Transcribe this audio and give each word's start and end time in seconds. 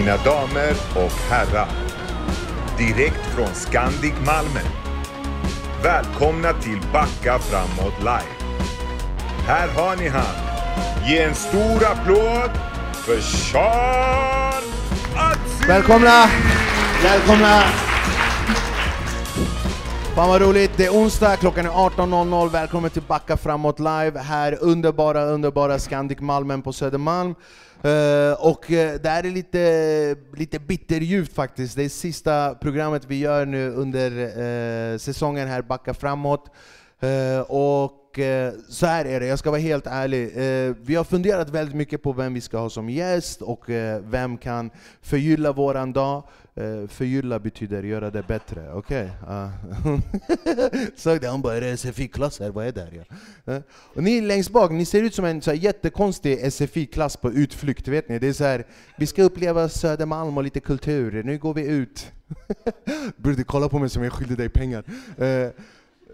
Mina 0.00 0.16
damer 0.16 0.74
och 0.94 1.12
herrar. 1.30 1.68
Direkt 2.78 3.26
från 3.34 3.54
Scandic 3.54 4.12
Malmö. 4.26 4.60
Välkomna 5.82 6.52
till 6.52 6.80
Backa 6.92 7.38
framåt 7.38 7.98
live. 7.98 8.54
Här 9.46 9.68
har 9.68 9.96
ni 9.96 10.08
han. 10.08 10.34
Ge 11.08 11.22
en 11.22 11.34
stor 11.34 11.84
applåd 11.84 12.50
för 12.92 13.20
Sean 13.20 14.62
Atzi! 15.16 15.68
Välkomna! 15.68 16.26
Välkomna! 17.02 17.89
Fan 20.14 20.28
vad 20.28 20.42
roligt, 20.42 20.70
det 20.76 20.86
är 20.86 20.90
onsdag, 20.90 21.36
klockan 21.36 21.66
är 21.66 21.70
18.00, 21.70 22.50
välkommen 22.50 22.90
till 22.90 23.02
Backa 23.02 23.36
framåt 23.36 23.78
live, 23.78 24.18
här 24.18 24.58
underbara, 24.60 25.24
underbara 25.24 25.78
Scandic 25.78 26.20
Malmen 26.20 26.62
på 26.62 26.72
Södermalm. 26.72 27.34
Uh, 27.84 28.46
och 28.46 28.70
eh, 28.70 29.00
det 29.00 29.08
här 29.08 29.26
är 29.26 29.30
lite, 29.30 30.16
lite 30.36 30.58
bitterljuvt 30.58 31.32
faktiskt, 31.32 31.76
det 31.76 31.84
är 31.84 31.88
sista 31.88 32.54
programmet 32.54 33.04
vi 33.06 33.18
gör 33.18 33.46
nu 33.46 33.70
under 33.70 34.10
uh, 34.10 34.98
säsongen 34.98 35.48
här, 35.48 35.62
Backa 35.62 35.94
framåt. 35.94 36.50
Uh, 37.04 37.40
och 37.40 37.96
så 38.68 38.86
här 38.86 39.04
är 39.04 39.20
det, 39.20 39.26
jag 39.26 39.38
ska 39.38 39.50
vara 39.50 39.60
helt 39.60 39.86
ärlig. 39.86 40.32
Vi 40.82 40.94
har 40.94 41.04
funderat 41.04 41.50
väldigt 41.50 41.74
mycket 41.74 42.02
på 42.02 42.12
vem 42.12 42.34
vi 42.34 42.40
ska 42.40 42.58
ha 42.58 42.70
som 42.70 42.90
gäst 42.90 43.42
och 43.42 43.64
vem 44.00 44.36
kan 44.36 44.70
förgylla 45.02 45.52
våran 45.52 45.92
dag. 45.92 46.22
Uh, 46.58 46.88
förgylla 46.88 47.38
betyder 47.38 47.82
göra 47.82 48.10
det 48.10 48.22
bättre, 48.22 48.72
okej? 48.72 49.10
Okay? 49.84 51.14
Uh. 51.14 51.20
Det? 51.20 51.28
Han 51.28 51.42
bara, 51.42 51.56
är 51.56 51.60
det 51.60 51.76
SFI-klass 51.76 52.40
här? 52.40 52.50
Vad 52.50 52.66
är 52.66 52.72
det 52.72 52.80
här? 52.80 53.06
Ja? 53.44 53.54
Uh. 53.54 53.62
Och 53.70 54.02
ni 54.02 54.20
längst 54.20 54.50
bak, 54.50 54.70
ni 54.70 54.84
ser 54.84 55.02
ut 55.02 55.14
som 55.14 55.24
en 55.24 55.42
så 55.42 55.50
här, 55.50 55.58
jättekonstig 55.58 56.52
SFI-klass 56.52 57.16
på 57.16 57.32
utflykt, 57.32 57.88
vet 57.88 58.08
ni? 58.08 58.18
Det 58.18 58.28
är 58.28 58.32
så 58.32 58.44
här, 58.44 58.66
vi 58.96 59.06
ska 59.06 59.22
uppleva 59.22 59.68
Södermalm 59.68 60.36
och 60.36 60.44
lite 60.44 60.60
kultur, 60.60 61.22
nu 61.22 61.38
går 61.38 61.54
vi 61.54 61.66
ut. 61.66 62.12
Bror, 63.16 63.42
kolla 63.42 63.68
på 63.68 63.78
mig 63.78 63.88
som 63.88 64.04
jag 64.04 64.12
skyllde 64.12 64.36
dig 64.36 64.48
pengar. 64.48 64.84
Uh, 65.20 65.50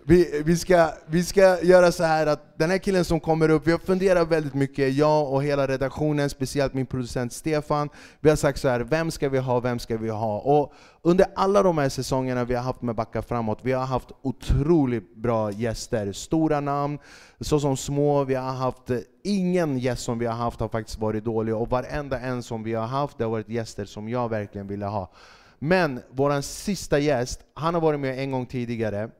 vi, 0.08 0.42
vi, 0.44 0.56
ska, 0.56 0.90
vi 1.06 1.24
ska 1.24 1.62
göra 1.62 1.92
så 1.92 2.04
här 2.04 2.26
att 2.26 2.58
den 2.58 2.70
här 2.70 2.78
killen 2.78 3.04
som 3.04 3.20
kommer 3.20 3.48
upp, 3.48 3.66
vi 3.66 3.72
har 3.72 3.78
funderat 3.78 4.28
väldigt 4.28 4.54
mycket, 4.54 4.94
jag 4.94 5.32
och 5.32 5.42
hela 5.42 5.66
redaktionen, 5.66 6.30
speciellt 6.30 6.74
min 6.74 6.86
producent 6.86 7.32
Stefan. 7.32 7.88
Vi 8.20 8.28
har 8.28 8.36
sagt 8.36 8.60
så 8.60 8.68
här, 8.68 8.80
vem 8.80 9.10
ska 9.10 9.28
vi 9.28 9.38
ha, 9.38 9.60
vem 9.60 9.78
ska 9.78 9.96
vi 9.96 10.08
ha? 10.08 10.38
Och 10.38 10.72
under 11.02 11.26
alla 11.34 11.62
de 11.62 11.78
här 11.78 11.88
säsongerna 11.88 12.44
vi 12.44 12.54
har 12.54 12.62
haft 12.62 12.82
med 12.82 12.94
Backa 12.94 13.22
framåt, 13.22 13.58
vi 13.62 13.72
har 13.72 13.86
haft 13.86 14.08
otroligt 14.22 15.16
bra 15.16 15.50
gäster. 15.52 16.12
Stora 16.12 16.60
namn, 16.60 16.98
såsom 17.40 17.76
små. 17.76 18.24
Vi 18.24 18.34
har 18.34 18.52
haft, 18.52 18.90
eh, 18.90 18.98
ingen 19.24 19.78
gäst 19.78 20.02
som 20.02 20.18
vi 20.18 20.26
har 20.26 20.34
haft 20.34 20.60
har 20.60 20.68
faktiskt 20.68 20.98
varit 20.98 21.24
dålig, 21.24 21.54
och 21.54 21.70
varenda 21.70 22.18
en 22.18 22.42
som 22.42 22.62
vi 22.62 22.74
har 22.74 22.86
haft, 22.86 23.18
det 23.18 23.24
har 23.24 23.30
varit 23.30 23.48
gäster 23.48 23.84
som 23.84 24.08
jag 24.08 24.28
verkligen 24.28 24.66
ville 24.66 24.86
ha. 24.86 25.12
Men 25.58 26.00
vår 26.10 26.40
sista 26.40 26.98
gäst, 26.98 27.40
han 27.54 27.74
har 27.74 27.80
varit 27.80 28.00
med 28.00 28.18
en 28.18 28.30
gång 28.30 28.46
tidigare, 28.46 29.10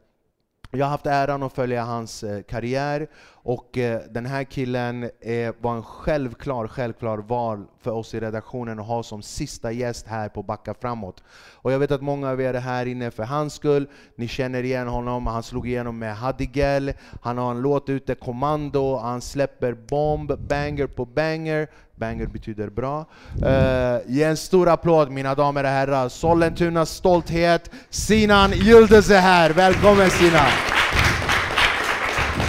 jag 0.76 0.86
har 0.86 0.90
haft 0.90 1.06
äran 1.06 1.42
att 1.42 1.52
följa 1.52 1.84
hans 1.84 2.22
eh, 2.22 2.42
karriär, 2.42 3.06
och 3.48 3.78
eh, 3.78 4.00
den 4.10 4.26
här 4.26 4.44
killen 4.44 5.10
eh, 5.20 5.54
var 5.60 5.76
en 5.76 5.82
självklar, 5.82 6.68
självklar 6.68 7.18
val 7.18 7.64
för 7.82 7.90
oss 7.90 8.14
i 8.14 8.20
redaktionen 8.20 8.78
att 8.78 8.86
ha 8.86 9.02
som 9.02 9.22
sista 9.22 9.72
gäst 9.72 10.06
här 10.06 10.28
på 10.28 10.42
Backa 10.42 10.74
framåt. 10.80 11.22
Och 11.54 11.72
jag 11.72 11.78
vet 11.78 11.90
att 11.90 12.02
många 12.02 12.30
av 12.30 12.40
er 12.40 12.54
är 12.54 12.60
här 12.60 12.86
inne 12.86 13.10
för 13.10 13.22
hans 13.22 13.54
skull, 13.54 13.88
ni 14.16 14.28
känner 14.28 14.62
igen 14.62 14.88
honom, 14.88 15.26
han 15.26 15.42
slog 15.42 15.68
igenom 15.68 15.98
med 15.98 16.16
Hadigel, 16.16 16.92
han 17.22 17.38
har 17.38 17.50
en 17.50 17.60
låt 17.60 17.88
ute, 17.88 18.14
Kommando, 18.14 18.96
han 18.96 19.20
släpper 19.20 19.72
bomb, 19.72 20.38
banger 20.38 20.86
på 20.86 21.04
banger, 21.04 21.68
banger 21.94 22.26
betyder 22.26 22.70
bra. 22.70 23.04
Uh, 23.42 24.12
ge 24.12 24.22
en 24.22 24.36
stor 24.36 24.68
applåd 24.68 25.10
mina 25.10 25.34
damer 25.34 25.64
och 25.64 25.70
herrar, 25.70 26.08
Sollentunas 26.08 26.90
stolthet, 26.90 27.70
Sinan 27.90 28.52
Yildiz 28.52 29.10
är 29.10 29.20
här, 29.20 29.50
välkommen 29.50 30.10
Sinan! 30.10 30.75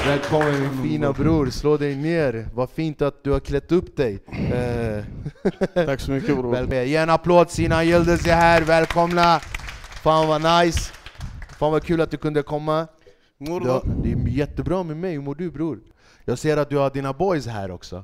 Välkommen 0.07 0.62
min 0.62 0.84
fina 0.84 1.13
bror, 1.13 1.50
slå 1.50 1.78
dig 1.78 1.95
ner. 1.95 2.47
Vad 2.53 2.69
fint 2.69 3.01
att 3.01 3.23
du 3.23 3.31
har 3.31 3.40
klätt 3.40 3.72
upp 3.72 3.95
dig. 3.97 4.19
Eh, 4.53 5.06
Tack 5.85 6.00
så 6.00 6.12
mycket 6.12 6.38
bror. 6.38 6.73
Ge 6.73 6.95
en 6.95 7.09
applåd, 7.09 7.50
Sina 7.50 7.84
Yildiz 7.84 8.28
är 8.28 8.35
här, 8.35 8.62
välkomna! 8.62 9.40
Fan 10.03 10.28
vad 10.28 10.41
nice! 10.41 10.94
Fan 11.59 11.72
vad 11.72 11.84
kul 11.84 12.01
att 12.01 12.12
du 12.12 12.17
kunde 12.17 12.44
komma. 12.44 12.88
Mår 13.38 13.59
du? 13.59 13.81
Det 14.03 14.12
är 14.12 14.28
jättebra 14.28 14.84
med 14.84 14.97
mig, 14.97 15.13
hur 15.13 15.22
mår 15.22 15.35
du 15.35 15.51
bror? 15.51 15.79
Jag 16.25 16.38
ser 16.40 16.57
att 16.57 16.69
du 16.69 16.78
har 16.78 16.90
dina 16.90 17.13
boys 17.13 17.47
här 17.47 17.72
också. 17.72 18.03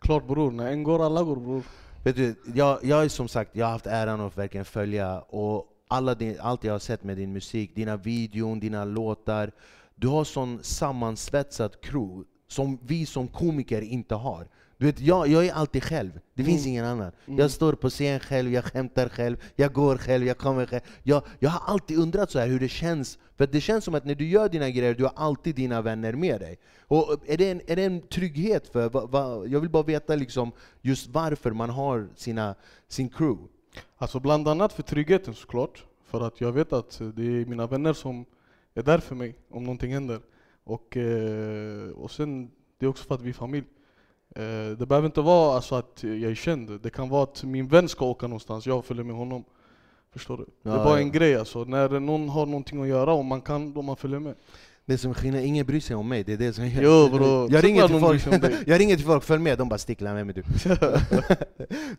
Klart 0.00 0.26
bror, 0.26 0.50
när 0.50 0.66
en 0.72 0.82
går 0.82 1.06
alla 1.06 1.22
går 1.22 1.36
bror. 1.36 1.62
Vet 2.04 2.16
du, 2.16 2.34
jag, 2.54 2.78
jag 2.82 3.10
som 3.10 3.28
sagt, 3.28 3.50
jag 3.52 3.66
har 3.66 3.72
haft 3.72 3.86
äran 3.86 4.20
att 4.20 4.38
verkligen 4.38 4.64
följa 4.64 5.20
och 5.20 5.66
alla 5.88 6.14
din, 6.14 6.36
allt 6.40 6.64
jag 6.64 6.72
har 6.72 6.78
sett 6.78 7.04
med 7.04 7.16
din 7.16 7.32
musik, 7.32 7.74
dina 7.74 7.96
videon, 7.96 8.60
dina 8.60 8.84
låtar 8.84 9.50
du 10.02 10.08
har 10.08 10.24
sån 10.24 10.58
sammansvetsad 10.62 11.80
crew 11.80 12.24
som 12.48 12.78
vi 12.82 13.06
som 13.06 13.28
komiker 13.28 13.82
inte 13.82 14.14
har. 14.14 14.48
Du 14.78 14.86
vet, 14.86 15.00
jag, 15.00 15.28
jag 15.28 15.46
är 15.46 15.52
alltid 15.52 15.82
själv, 15.82 16.20
det 16.34 16.44
finns 16.44 16.60
mm. 16.60 16.70
ingen 16.70 16.84
annan. 16.84 17.12
Mm. 17.26 17.38
Jag 17.38 17.50
står 17.50 17.72
på 17.72 17.90
scen 17.90 18.20
själv, 18.20 18.52
jag 18.52 18.64
skämtar 18.64 19.08
själv, 19.08 19.36
jag 19.56 19.72
går 19.72 19.96
själv, 19.96 20.26
jag 20.26 20.38
kommer 20.38 20.66
själv. 20.66 20.82
Jag, 21.02 21.22
jag 21.38 21.50
har 21.50 21.72
alltid 21.72 21.98
undrat 21.98 22.30
så 22.30 22.38
här 22.38 22.46
hur 22.46 22.60
det 22.60 22.68
känns, 22.68 23.18
för 23.36 23.46
det 23.46 23.60
känns 23.60 23.84
som 23.84 23.94
att 23.94 24.04
när 24.04 24.14
du 24.14 24.28
gör 24.28 24.48
dina 24.48 24.70
grejer, 24.70 24.94
du 24.94 25.04
har 25.04 25.12
alltid 25.16 25.54
dina 25.54 25.82
vänner 25.82 26.12
med 26.12 26.40
dig. 26.40 26.58
Och 26.78 27.16
är, 27.26 27.36
det 27.36 27.50
en, 27.50 27.60
är 27.66 27.76
det 27.76 27.84
en 27.84 28.00
trygghet? 28.00 28.68
för 28.68 28.88
va, 28.88 29.06
va, 29.06 29.46
Jag 29.46 29.60
vill 29.60 29.70
bara 29.70 29.82
veta 29.82 30.14
liksom 30.14 30.52
just 30.80 31.08
varför 31.08 31.50
man 31.50 31.70
har 31.70 32.08
sina, 32.16 32.54
sin 32.88 33.08
crew. 33.08 33.48
Alltså 33.96 34.20
bland 34.20 34.48
annat 34.48 34.72
för 34.72 34.82
tryggheten 34.82 35.34
såklart. 35.34 35.84
För 36.04 36.20
att 36.26 36.40
jag 36.40 36.52
vet 36.52 36.72
att 36.72 36.98
det 36.98 37.22
är 37.22 37.46
mina 37.46 37.66
vänner 37.66 37.92
som 37.92 38.24
är 38.80 38.82
där 38.82 38.98
för 38.98 39.14
mig 39.14 39.34
om 39.50 39.64
någonting 39.64 39.92
händer. 39.92 40.20
Och, 40.64 40.96
eh, 40.96 41.90
och 41.90 42.10
sen, 42.10 42.50
det 42.78 42.86
är 42.86 42.90
också 42.90 43.04
för 43.04 43.14
att 43.14 43.22
vi 43.22 43.28
är 43.28 43.34
familj. 43.34 43.66
Eh, 44.36 44.78
det 44.78 44.86
behöver 44.86 45.06
inte 45.06 45.20
vara 45.20 45.54
alltså 45.54 45.74
att 45.74 46.02
jag 46.02 46.30
är 46.30 46.34
känd, 46.34 46.80
det 46.82 46.90
kan 46.90 47.08
vara 47.08 47.22
att 47.22 47.44
min 47.44 47.68
vän 47.68 47.88
ska 47.88 48.04
åka 48.04 48.26
någonstans, 48.26 48.66
jag 48.66 48.84
följer 48.84 49.04
med 49.04 49.16
honom. 49.16 49.44
Förstår 50.12 50.36
du? 50.36 50.46
Ja, 50.62 50.70
det 50.70 50.80
är 50.80 50.84
bara 50.84 50.94
ja. 50.94 51.00
en 51.00 51.12
grej 51.12 51.36
alltså, 51.36 51.64
när 51.64 52.00
någon 52.00 52.28
har 52.28 52.46
någonting 52.46 52.82
att 52.82 52.88
göra 52.88 53.12
och 53.12 53.24
man 53.24 53.40
kan, 53.40 53.72
då 53.72 53.82
man 53.82 53.96
följer 53.96 54.18
med. 54.18 54.34
Det 54.86 54.98
som 54.98 55.14
skiner, 55.14 55.40
ingen 55.40 55.66
bryr 55.66 55.80
sig 55.80 55.96
om 55.96 56.08
mig, 56.08 56.24
det 56.24 56.32
är 56.32 56.36
det 56.36 56.52
som 56.52 56.66
Jo 56.66 57.08
bro, 57.08 57.48
jag, 57.50 57.64
ringer 57.64 57.88
till 57.88 58.00
folk, 58.00 58.26
jag 58.66 58.80
ringer 58.80 58.96
till 58.96 59.04
folk, 59.04 59.24
följ 59.24 59.42
med, 59.42 59.58
de 59.58 59.68
bara 59.68 59.78
sticklar, 59.78 60.14
vem 60.14 60.28
är 60.28 60.32
du? 60.32 60.42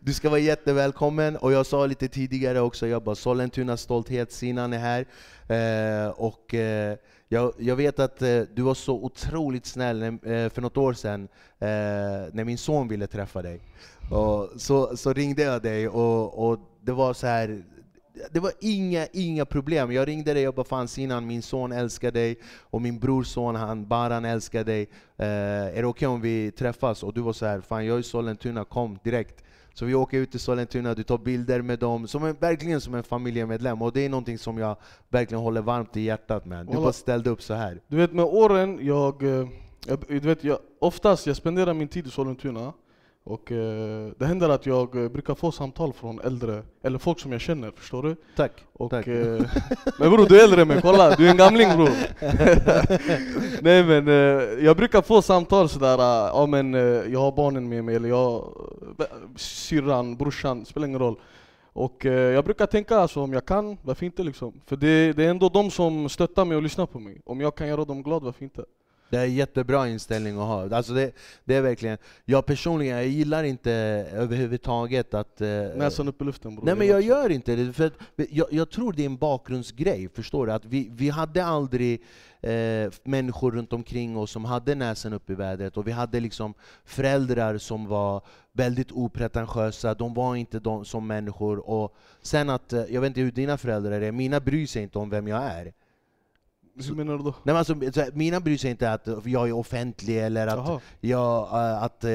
du 0.00 0.12
ska 0.12 0.30
vara 0.30 0.40
jättevälkommen, 0.40 1.36
och 1.36 1.52
jag 1.52 1.66
sa 1.66 1.86
lite 1.86 2.08
tidigare 2.08 2.60
också, 2.60 2.86
jag 2.86 3.02
bara 3.02 3.14
Sollentunas 3.14 3.80
stolthet, 3.80 4.32
Sinan 4.32 4.72
är 4.72 4.78
här. 4.78 5.06
Eh, 5.48 6.10
och 6.10 6.54
eh, 6.54 6.96
jag, 7.28 7.52
jag, 7.58 7.76
vet 7.76 7.98
att 7.98 8.22
eh, 8.22 8.40
du 8.54 8.62
var 8.62 8.74
så 8.74 8.94
otroligt 8.94 9.66
snäll 9.66 10.02
eh, 10.02 10.18
för 10.22 10.60
något 10.60 10.76
år 10.76 10.92
sedan, 10.92 11.28
eh, 11.58 11.68
när 12.32 12.44
min 12.44 12.58
son 12.58 12.88
ville 12.88 13.06
träffa 13.06 13.42
dig. 13.42 13.60
Och 14.10 14.50
så, 14.56 14.96
så 14.96 15.12
ringde 15.12 15.42
jag 15.42 15.62
dig, 15.62 15.88
och, 15.88 16.50
och 16.50 16.58
det 16.82 16.92
var 16.92 17.14
så 17.14 17.26
här 17.26 17.64
det 18.30 18.40
var 18.40 18.52
inga, 18.60 19.06
inga 19.12 19.44
problem. 19.44 19.92
Jag 19.92 20.08
ringde 20.08 20.34
dig 20.34 20.48
och 20.48 20.54
bara 20.54 20.64
fan 20.64 20.88
Sinan, 20.88 21.26
min 21.26 21.42
son 21.42 21.72
älskar 21.72 22.10
dig, 22.10 22.38
och 22.60 22.82
min 22.82 22.98
brorson 22.98 23.54
han 23.54 23.88
Baran 23.88 24.24
älskar 24.24 24.64
dig. 24.64 24.88
Eh, 25.16 25.26
är 25.26 25.82
det 25.82 25.86
okej 25.86 25.86
okay 25.86 26.08
om 26.08 26.20
vi 26.20 26.50
träffas? 26.50 27.02
Och 27.02 27.14
du 27.14 27.20
var 27.20 27.32
så 27.32 27.46
här, 27.46 27.60
fan 27.60 27.86
jag 27.86 27.96
är 27.96 28.00
i 28.00 28.02
Sollentuna, 28.02 28.64
kom 28.64 28.98
direkt. 29.04 29.44
Så 29.74 29.84
vi 29.84 29.94
åker 29.94 30.18
ut 30.18 30.30
till 30.30 30.40
Sollentuna, 30.40 30.94
du 30.94 31.02
tar 31.02 31.18
bilder 31.18 31.62
med 31.62 31.78
dem, 31.78 32.08
som 32.08 32.24
en, 32.24 32.36
verkligen 32.40 32.80
som 32.80 32.94
en 32.94 33.02
familjemedlem. 33.02 33.82
Och 33.82 33.92
det 33.92 34.00
är 34.00 34.08
någonting 34.08 34.38
som 34.38 34.58
jag 34.58 34.76
verkligen 35.08 35.42
håller 35.42 35.62
varmt 35.62 35.96
i 35.96 36.00
hjärtat 36.00 36.44
med. 36.44 36.66
Du 36.66 36.76
bara 36.76 36.92
ställde 36.92 37.30
upp 37.30 37.42
så 37.42 37.54
här. 37.54 37.80
Du 37.88 37.96
vet 37.96 38.12
med 38.12 38.24
åren, 38.24 38.78
jag, 38.82 39.22
eh, 39.22 39.48
jag, 39.86 40.04
du 40.08 40.20
vet, 40.20 40.44
jag, 40.44 40.58
oftast 40.80 41.26
jag 41.26 41.36
spenderar 41.36 41.74
min 41.74 41.88
tid 41.88 42.06
i 42.06 42.10
Sollentuna. 42.10 42.72
Och 43.26 43.52
eh, 43.52 44.10
det 44.18 44.26
händer 44.26 44.48
att 44.48 44.66
jag 44.66 44.96
eh, 44.96 45.08
brukar 45.08 45.34
få 45.34 45.52
samtal 45.52 45.92
från 45.92 46.20
äldre, 46.20 46.62
eller 46.82 46.98
folk 46.98 47.20
som 47.20 47.32
jag 47.32 47.40
känner, 47.40 47.70
förstår 47.70 48.02
du? 48.02 48.16
Tack. 48.36 48.52
Och, 48.72 48.90
Tack. 48.90 49.06
Eh, 49.06 49.42
men 49.98 50.10
bror, 50.10 50.28
du 50.28 50.40
är 50.40 50.44
äldre 50.44 50.64
mig, 50.64 50.78
kolla! 50.82 51.16
Du 51.16 51.26
är 51.26 51.30
en 51.30 51.36
gamling 51.36 51.68
bror! 51.76 51.88
Nej 53.62 53.84
men, 53.84 54.08
eh, 54.08 54.64
jag 54.64 54.76
brukar 54.76 55.02
få 55.02 55.22
samtal 55.22 55.68
sådär, 55.68 55.98
ja 55.98 56.30
ah, 56.32 56.46
men 56.46 56.74
eh, 56.74 56.80
jag 57.12 57.20
har 57.20 57.32
barnen 57.32 57.68
med 57.68 57.84
mig, 57.84 57.96
eller 57.96 58.08
jag, 58.08 58.44
eh, 58.98 59.04
syrran, 59.36 60.16
brorsan, 60.16 60.64
spelar 60.64 60.86
ingen 60.86 61.00
roll. 61.00 61.16
Och 61.72 62.04
jag 62.04 62.44
brukar 62.44 62.66
tänka 62.66 62.96
alltså, 62.96 63.20
om 63.20 63.32
jag 63.32 63.46
kan, 63.46 63.78
varför 63.82 64.06
inte 64.06 64.22
liksom? 64.22 64.60
För 64.66 64.76
det, 64.76 65.12
det 65.12 65.24
är 65.24 65.30
ändå 65.30 65.48
de 65.48 65.70
som 65.70 66.08
stöttar 66.08 66.44
mig 66.44 66.56
och 66.56 66.62
lyssnar 66.62 66.86
på 66.86 66.98
mig. 66.98 67.20
Om 67.24 67.40
jag 67.40 67.54
kan 67.54 67.68
göra 67.68 67.84
dem 67.84 68.02
glada, 68.02 68.24
varför 68.24 68.44
inte? 68.44 68.64
Det 69.10 69.16
är 69.16 69.24
en 69.24 69.34
jättebra 69.34 69.88
inställning 69.88 70.38
att 70.38 70.46
ha. 70.46 70.76
Alltså 70.76 70.92
det, 70.92 71.12
det 71.44 71.54
är 71.54 71.62
verkligen, 71.62 71.98
jag 72.24 72.46
personligen 72.46 72.96
jag 72.96 73.06
gillar 73.06 73.44
inte 73.44 73.72
överhuvudtaget 74.12 75.14
att... 75.14 75.40
eh, 75.40 75.48
Näsan 75.76 76.08
upp 76.08 76.22
i 76.22 76.24
luften 76.24 76.54
bror. 76.54 76.64
Nej 76.64 76.74
men 76.74 76.86
jag 76.86 77.02
gör 77.02 77.30
inte 77.30 77.56
det, 77.56 77.72
för 77.72 77.90
jag, 78.16 78.46
jag 78.50 78.70
tror 78.70 78.92
det 78.92 79.02
är 79.02 79.06
en 79.06 79.16
bakgrundsgrej, 79.16 80.08
förstår 80.14 80.46
du? 80.46 80.52
Att 80.52 80.64
vi, 80.64 80.88
vi 80.92 81.08
hade 81.08 81.44
aldrig 81.44 82.02
eh, 82.40 82.90
människor 83.04 83.52
runt 83.52 83.72
omkring 83.72 84.16
oss 84.16 84.30
som 84.30 84.44
hade 84.44 84.74
näsan 84.74 85.12
upp 85.12 85.30
i 85.30 85.34
vädret, 85.34 85.76
och 85.76 85.86
vi 85.86 85.92
hade 85.92 86.20
liksom 86.20 86.54
föräldrar 86.84 87.58
som 87.58 87.86
var 87.86 88.22
väldigt 88.52 88.92
opretentiösa, 88.92 89.94
de 89.94 90.14
var 90.14 90.36
inte 90.36 90.58
de 90.60 90.84
som 90.84 91.06
människor. 91.06 91.70
Och 91.70 91.94
sen 92.22 92.50
att, 92.50 92.72
eh, 92.72 92.84
jag 92.88 93.00
vet 93.00 93.08
inte 93.08 93.20
hur 93.20 93.32
dina 93.32 93.58
föräldrar 93.58 94.00
är, 94.00 94.12
mina 94.12 94.40
bryr 94.40 94.66
sig 94.66 94.82
inte 94.82 94.98
om 94.98 95.10
vem 95.10 95.28
jag 95.28 95.42
är. 95.42 95.72
Hur 96.88 96.94
menar 96.94 97.18
du 97.18 97.24
då? 97.24 97.34
Nej, 97.42 97.56
alltså, 97.56 97.74
mina 98.14 98.40
bryr 98.40 98.56
sig 98.58 98.70
inte 98.70 98.92
att 98.92 99.08
jag 99.24 99.48
är 99.48 99.52
offentlig 99.52 100.18
eller 100.18 100.46
att 100.46 100.56
Jaha. 100.56 100.80
jag, 101.00 101.42
eh, 101.48 101.82
att, 101.82 102.04
eh, 102.04 102.10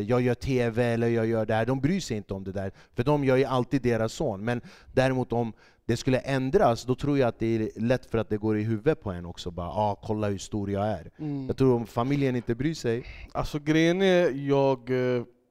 jag 0.00 0.20
gör 0.20 0.34
TV 0.34 0.84
eller 0.84 1.08
jag 1.08 1.26
gör 1.26 1.46
det 1.46 1.54
här. 1.54 1.66
De 1.66 1.80
bryr 1.80 2.00
sig 2.00 2.16
inte 2.16 2.34
om 2.34 2.44
det 2.44 2.52
där, 2.52 2.72
för 2.94 3.04
de 3.04 3.24
gör 3.24 3.36
ju 3.36 3.44
alltid 3.44 3.82
deras 3.82 4.12
son. 4.12 4.44
Men 4.44 4.60
däremot 4.92 5.32
om 5.32 5.52
det 5.86 5.96
skulle 5.96 6.18
ändras, 6.18 6.84
då 6.84 6.94
tror 6.94 7.18
jag 7.18 7.28
att 7.28 7.38
det 7.38 7.46
är 7.46 7.80
lätt 7.80 8.06
för 8.06 8.18
att 8.18 8.28
det 8.28 8.36
går 8.36 8.58
i 8.58 8.62
huvudet 8.62 9.00
på 9.02 9.10
en 9.10 9.26
också. 9.26 9.50
Bara, 9.50 9.68
ah, 9.68 9.94
kolla 10.02 10.28
hur 10.28 10.38
stor 10.38 10.70
jag 10.70 10.86
är. 10.86 11.10
Mm. 11.18 11.46
Jag 11.46 11.56
tror 11.56 11.74
om 11.74 11.86
familjen 11.86 12.36
inte 12.36 12.54
bryr 12.54 12.74
sig, 12.74 13.04
Alltså 13.32 13.58
grejen 13.58 14.02
är, 14.02 14.30
jag 14.48 14.90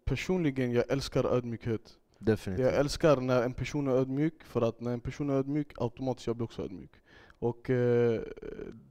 personligen, 0.05 0.71
jag 0.71 0.91
älskar 0.91 1.25
ödmjukhet. 1.25 1.81
definitivt. 2.19 2.65
Jag 2.65 2.75
älskar 2.75 3.17
när 3.17 3.43
en 3.43 3.53
person 3.53 3.87
är 3.87 3.91
ödmjuk, 3.91 4.33
för 4.43 4.61
att 4.61 4.81
när 4.81 4.91
en 4.91 4.99
person 4.99 5.29
är 5.29 5.33
ödmjuk, 5.33 5.67
automatiskt 5.77 6.27
jag 6.27 6.35
blir 6.35 6.43
också 6.45 6.61
ödmjuk. 6.61 6.91
Och 7.41 7.69
eh, 7.69 8.21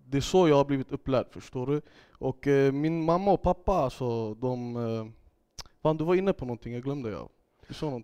det 0.06 0.16
är 0.16 0.20
så 0.20 0.48
jag 0.48 0.56
har 0.56 0.64
blivit 0.64 0.92
upplärd, 0.92 1.26
förstår 1.30 1.66
du? 1.66 1.80
Och 2.12 2.46
eh, 2.46 2.72
min 2.72 3.04
mamma 3.04 3.32
och 3.32 3.42
pappa, 3.42 3.72
alltså 3.72 4.34
de... 4.34 4.76
Eh, 4.76 5.06
fan 5.82 5.96
du 5.96 6.04
var 6.04 6.14
inne 6.14 6.32
på 6.32 6.44
någonting, 6.44 6.74
jag 6.74 6.82
glömde 6.82 7.10
jag. 7.10 7.28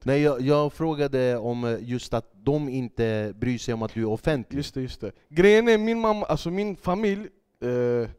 Nej, 0.05 0.23
jag, 0.23 0.41
jag 0.41 0.73
frågade 0.73 1.37
om 1.37 1.65
eh, 1.65 1.79
just 1.81 2.15
att 2.15 2.31
de 2.33 2.69
inte 2.69 3.35
bryr 3.37 3.59
sig 3.59 3.75
om 3.75 3.83
att 3.83 3.95
du 3.95 4.03
är 4.03 4.09
offentlig. 4.09 4.57
Just 4.57 4.75
det, 4.75 4.81
just 4.81 5.01
det. 5.01 5.13
Grejen 5.29 5.69
är, 5.69 5.79
min 5.79 6.01
mamma, 6.01 6.27
alltså 6.27 6.51
min 6.51 6.77
familj, 6.77 7.29
eh, 7.61 8.11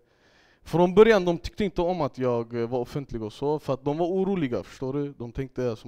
från 0.64 0.96
början 0.96 1.26
de 1.26 1.38
tyckte 1.38 1.64
inte 1.64 1.82
om 1.82 2.02
att 2.02 2.18
jag 2.18 2.62
eh, 2.62 2.70
var 2.70 2.80
offentlig 2.80 3.24
och 3.24 3.34
så, 3.34 3.60
för 3.60 3.74
att 3.74 3.86
de 3.86 3.98
var 3.98 4.08
oroliga, 4.08 4.64
förstår 4.64 4.94
du? 4.94 5.14
De 5.18 5.32
tänkte 5.32 5.70
alltså, 5.70 5.88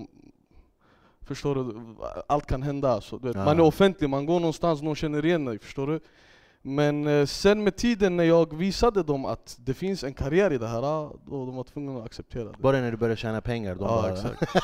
Förstår 1.22 1.56
du? 1.56 1.96
Allt 2.28 2.46
kan 2.46 2.64
hända 2.64 2.90
alltså. 2.90 3.18
Du 3.18 3.28
vet, 3.28 3.38
Ja. 3.38 3.46
Man 3.46 3.60
är 3.60 3.64
offentlig, 3.64 4.10
man 4.10 4.26
går 4.26 4.40
någonstans, 4.40 4.82
någon 4.82 4.96
känner 4.96 5.26
igen 5.26 5.46
dig, 5.46 5.60
förstår 5.60 5.88
du? 5.88 6.00
Men 6.62 7.08
eh, 7.08 7.26
sen 7.26 7.64
med 7.64 7.76
tiden 7.76 8.18
när 8.18 8.24
jag 8.24 8.58
visade 8.58 9.04
dem 9.04 9.26
att 9.26 9.58
det 9.60 9.74
finns 9.74 10.04
en 10.04 10.14
karriär 10.14 10.54
i 10.54 10.58
det 10.58 10.68
här, 10.68 10.84
ah, 10.84 11.12
då 11.26 11.46
de 11.46 11.56
var 11.56 11.64
tvungna 11.64 12.00
att 12.00 12.06
acceptera 12.06 12.44
det. 12.44 12.58
Bara 12.60 12.78
när 12.82 12.92
du 12.92 12.98
börjar 12.98 13.16
tjäna 13.16 13.42
pengar, 13.42 13.78
Ja, 13.80 13.88
bara... 13.88 14.12
exakt. 14.14 14.56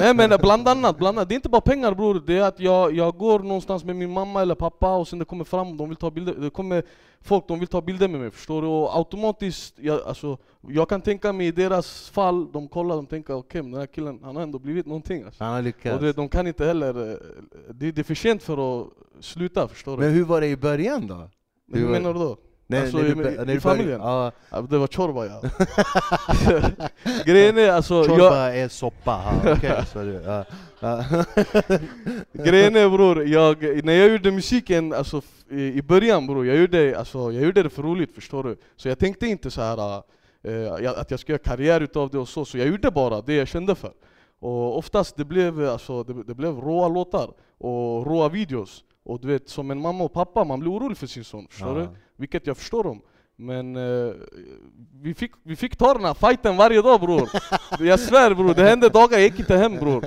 Nej 0.00 0.14
men 0.14 0.30
bland 0.40 0.68
annat, 0.68 0.98
bland 0.98 1.18
annat, 1.18 1.28
det 1.28 1.34
är 1.34 1.36
inte 1.36 1.48
bara 1.48 1.60
pengar 1.60 1.94
bror, 1.94 2.22
det 2.26 2.38
är 2.38 2.42
att 2.42 2.60
jag, 2.60 2.94
jag 2.94 3.16
går 3.16 3.38
någonstans 3.38 3.84
med 3.84 3.96
min 3.96 4.10
mamma 4.10 4.42
eller 4.42 4.54
pappa 4.54 4.94
och 4.96 5.08
sen 5.08 5.18
det 5.18 5.24
kommer 5.24 5.44
fram, 5.44 5.76
de 5.76 5.88
vill 5.88 5.96
ta 5.98 6.10
bilder, 6.10 6.34
det 6.34 6.50
kommer 6.50 6.82
folk 7.22 7.48
de 7.48 7.58
vill 7.58 7.68
ta 7.68 7.80
bilder 7.80 8.08
med 8.08 8.20
mig 8.20 8.30
förstår 8.30 8.62
du? 8.62 8.68
Och 8.68 8.96
automatiskt, 8.96 9.74
jag, 9.78 10.00
alltså, 10.02 10.38
jag 10.68 10.88
kan 10.88 11.00
tänka 11.00 11.32
mig 11.32 11.46
i 11.46 11.52
deras 11.52 12.10
fall, 12.10 12.52
de 12.52 12.68
kollar, 12.68 12.96
de 12.96 13.06
tänker 13.06 13.34
okej 13.34 13.62
den 13.62 13.74
här 13.74 13.86
killen, 13.86 14.20
han 14.22 14.36
har 14.36 14.42
ändå 14.42 14.58
blivit 14.58 14.86
någonting 14.86 15.22
alltså. 15.22 15.44
Han 15.44 15.54
har 15.54 15.62
lyckats. 15.62 15.94
Och 15.94 16.00
du 16.00 16.06
vet, 16.06 16.16
de 16.16 16.28
kan 16.28 16.46
inte 16.46 16.64
heller, 16.64 17.10
eh, 17.10 17.16
det, 17.70 17.92
det 17.92 18.00
är 18.00 18.04
för 18.04 18.14
sent 18.14 18.42
för 18.42 18.82
att 18.82 18.88
sluta 19.20 19.68
förstår 19.68 19.96
du? 19.96 20.02
Men 20.02 20.12
hur 20.12 20.24
var 20.24 20.40
det 20.40 20.46
i 20.46 20.56
början 20.56 21.06
då? 21.06 21.28
Hur 21.72 21.88
menar 21.88 22.14
du 22.14 22.20
då? 22.20 22.36
När, 22.72 22.82
Alltså, 22.82 22.96
när 22.96 23.04
i- 23.04 23.14
du, 23.14 23.30
i 23.30 23.36
när 23.36 23.44
du 23.54 23.60
familjen? 23.60 24.00
Ja, 24.00 24.32
Det 24.70 24.78
var 24.78 24.86
chorba 24.86 25.26
ja. 25.26 25.40
Grejen 27.26 27.58
är 27.58 27.68
alltså, 27.70 27.94
jag, 27.94 28.06
Chorba 28.06 28.36
är 28.52 28.68
soppa, 28.68 29.22
okej. 29.46 29.82
så 29.92 29.98
du, 29.98 30.12
ja. 30.26 30.44
Grejen 32.32 32.76
är 32.76 32.88
bror, 32.88 33.26
jag, 33.28 33.84
när 33.84 33.92
jag 33.92 34.08
gjorde 34.10 34.30
musiken, 34.30 34.92
alltså, 34.92 35.22
i, 35.50 35.62
i 35.78 35.82
början 35.82 36.26
bror, 36.26 36.46
jag 36.46 36.56
gjorde, 36.56 36.98
alltså, 36.98 37.32
jag 37.32 37.42
gjorde 37.44 37.62
det 37.62 37.70
för 37.70 37.82
roligt 37.82 38.14
förstår 38.14 38.44
du. 38.44 38.56
Så 38.76 38.88
jag 38.88 38.98
tänkte 38.98 39.26
inte 39.26 39.50
så 39.50 39.60
här 39.62 40.02
jag- 40.82 40.86
att 40.98 41.10
jag 41.10 41.20
ska 41.20 41.32
göra 41.32 41.42
karriär 41.42 41.80
utav 41.80 42.10
det 42.10 42.18
och 42.18 42.28
så, 42.28 42.44
så 42.44 42.58
jag 42.58 42.66
gjorde 42.68 42.90
bara 42.90 43.20
det 43.20 43.34
jag 43.34 43.48
kände 43.48 43.74
för. 43.74 43.92
Och 44.40 44.78
oftast 44.78 45.16
det 45.16 45.24
blev, 45.24 45.68
alltså, 45.68 46.02
det, 46.04 46.22
det 46.26 46.34
blev 46.34 46.56
råa 46.60 46.88
låtar 46.88 47.30
och 47.58 48.06
råa 48.06 48.28
videos. 48.28 48.84
Och 49.04 49.20
du 49.20 49.28
vet, 49.28 49.48
som 49.48 49.70
en 49.70 49.80
mamma 49.80 50.04
och 50.04 50.12
pappa, 50.12 50.44
man 50.44 50.60
blir 50.60 50.70
orolig 50.70 50.96
för 50.96 51.06
sin 51.06 51.24
son, 51.24 51.46
förstår 51.50 51.78
Ja. 51.80 51.86
du? 51.86 51.88
Vilket 52.22 52.46
jag 52.46 52.56
förstår 52.56 52.84
dem. 52.84 53.00
Men 53.36 53.76
eh, 53.76 54.14
vi, 55.02 55.14
fick, 55.14 55.32
vi 55.42 55.56
fick 55.56 55.76
ta 55.76 55.94
den 55.94 56.04
här 56.04 56.14
fighten 56.14 56.56
varje 56.56 56.82
dag 56.82 57.00
bror. 57.00 57.28
Jag 57.80 58.00
svär 58.00 58.34
bror, 58.34 58.54
det 58.54 58.62
hände 58.62 58.88
dagar 58.88 59.18
jag 59.18 59.22
gick 59.22 59.38
inte 59.38 59.56
hem 59.56 59.76
bror. 59.76 60.04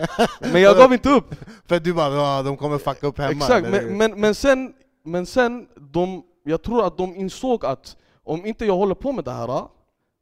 Men 0.51 0.61
jag 0.61 0.77
gav 0.77 0.93
inte 0.93 1.09
upp. 1.09 1.35
För 1.65 1.79
du 1.79 1.93
bara 1.93 2.43
de 2.43 2.57
kommer 2.57 2.77
fucka 2.77 3.07
upp 3.07 3.17
hemma. 3.17 3.31
Exakt, 3.31 3.69
men, 3.69 3.97
men, 3.97 4.19
men 4.19 4.35
sen, 4.35 4.73
men 5.05 5.25
sen 5.25 5.67
de, 5.75 6.23
jag 6.43 6.61
tror 6.61 6.87
att 6.87 6.97
de 6.97 7.15
insåg 7.15 7.65
att 7.65 7.97
om 8.23 8.45
inte 8.45 8.65
jag 8.65 8.75
håller 8.75 8.95
på 8.95 9.11
med 9.11 9.23
det 9.23 9.31
här, 9.31 9.67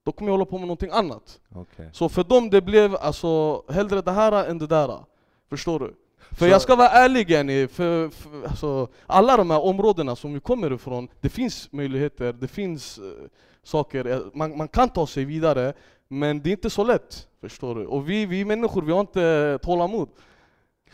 då 0.05 0.11
kommer 0.11 0.31
jag 0.31 0.33
hålla 0.33 0.45
på 0.45 0.57
med 0.57 0.67
någonting 0.67 0.91
annat. 0.91 1.39
Okej. 1.55 1.89
Så 1.93 2.09
för 2.09 2.23
dem 2.23 2.49
det 2.49 2.61
blev 2.61 2.95
alltså 2.95 3.63
hellre 3.71 4.01
det 4.01 4.11
här 4.11 4.45
än 4.49 4.57
det 4.57 4.67
där. 4.67 4.99
Förstår 5.49 5.79
du? 5.79 5.95
För 6.37 6.45
Så- 6.45 6.51
jag 6.51 6.61
ska 6.61 6.75
vara 6.75 6.89
ärlig 6.89 7.31
yani, 7.31 7.67
för, 7.67 8.09
för 8.09 8.43
alltså, 8.47 8.87
alla 9.07 9.37
de 9.37 9.49
här 9.51 9.63
områdena 9.63 10.15
som 10.15 10.33
vi 10.33 10.39
kommer 10.39 10.73
ifrån, 10.73 11.07
det 11.21 11.29
finns 11.29 11.71
möjligheter, 11.71 12.33
det 12.33 12.47
finns 12.47 12.97
eh, 12.97 13.03
saker, 13.63 14.05
eh, 14.07 14.19
man, 14.33 14.57
man 14.57 14.67
kan 14.67 14.89
ta 14.89 15.07
sig 15.07 15.25
vidare, 15.25 15.73
men 16.07 16.41
det 16.41 16.49
är 16.49 16.51
inte 16.51 16.69
så 16.69 16.83
lätt. 16.83 17.27
Förstår 17.41 17.75
du? 17.75 17.85
Och 17.85 18.09
vi, 18.09 18.25
vi 18.25 18.45
människor, 18.45 18.81
vi 18.81 18.91
har 18.91 18.99
inte 18.99 19.59
tålamod. 19.61 20.09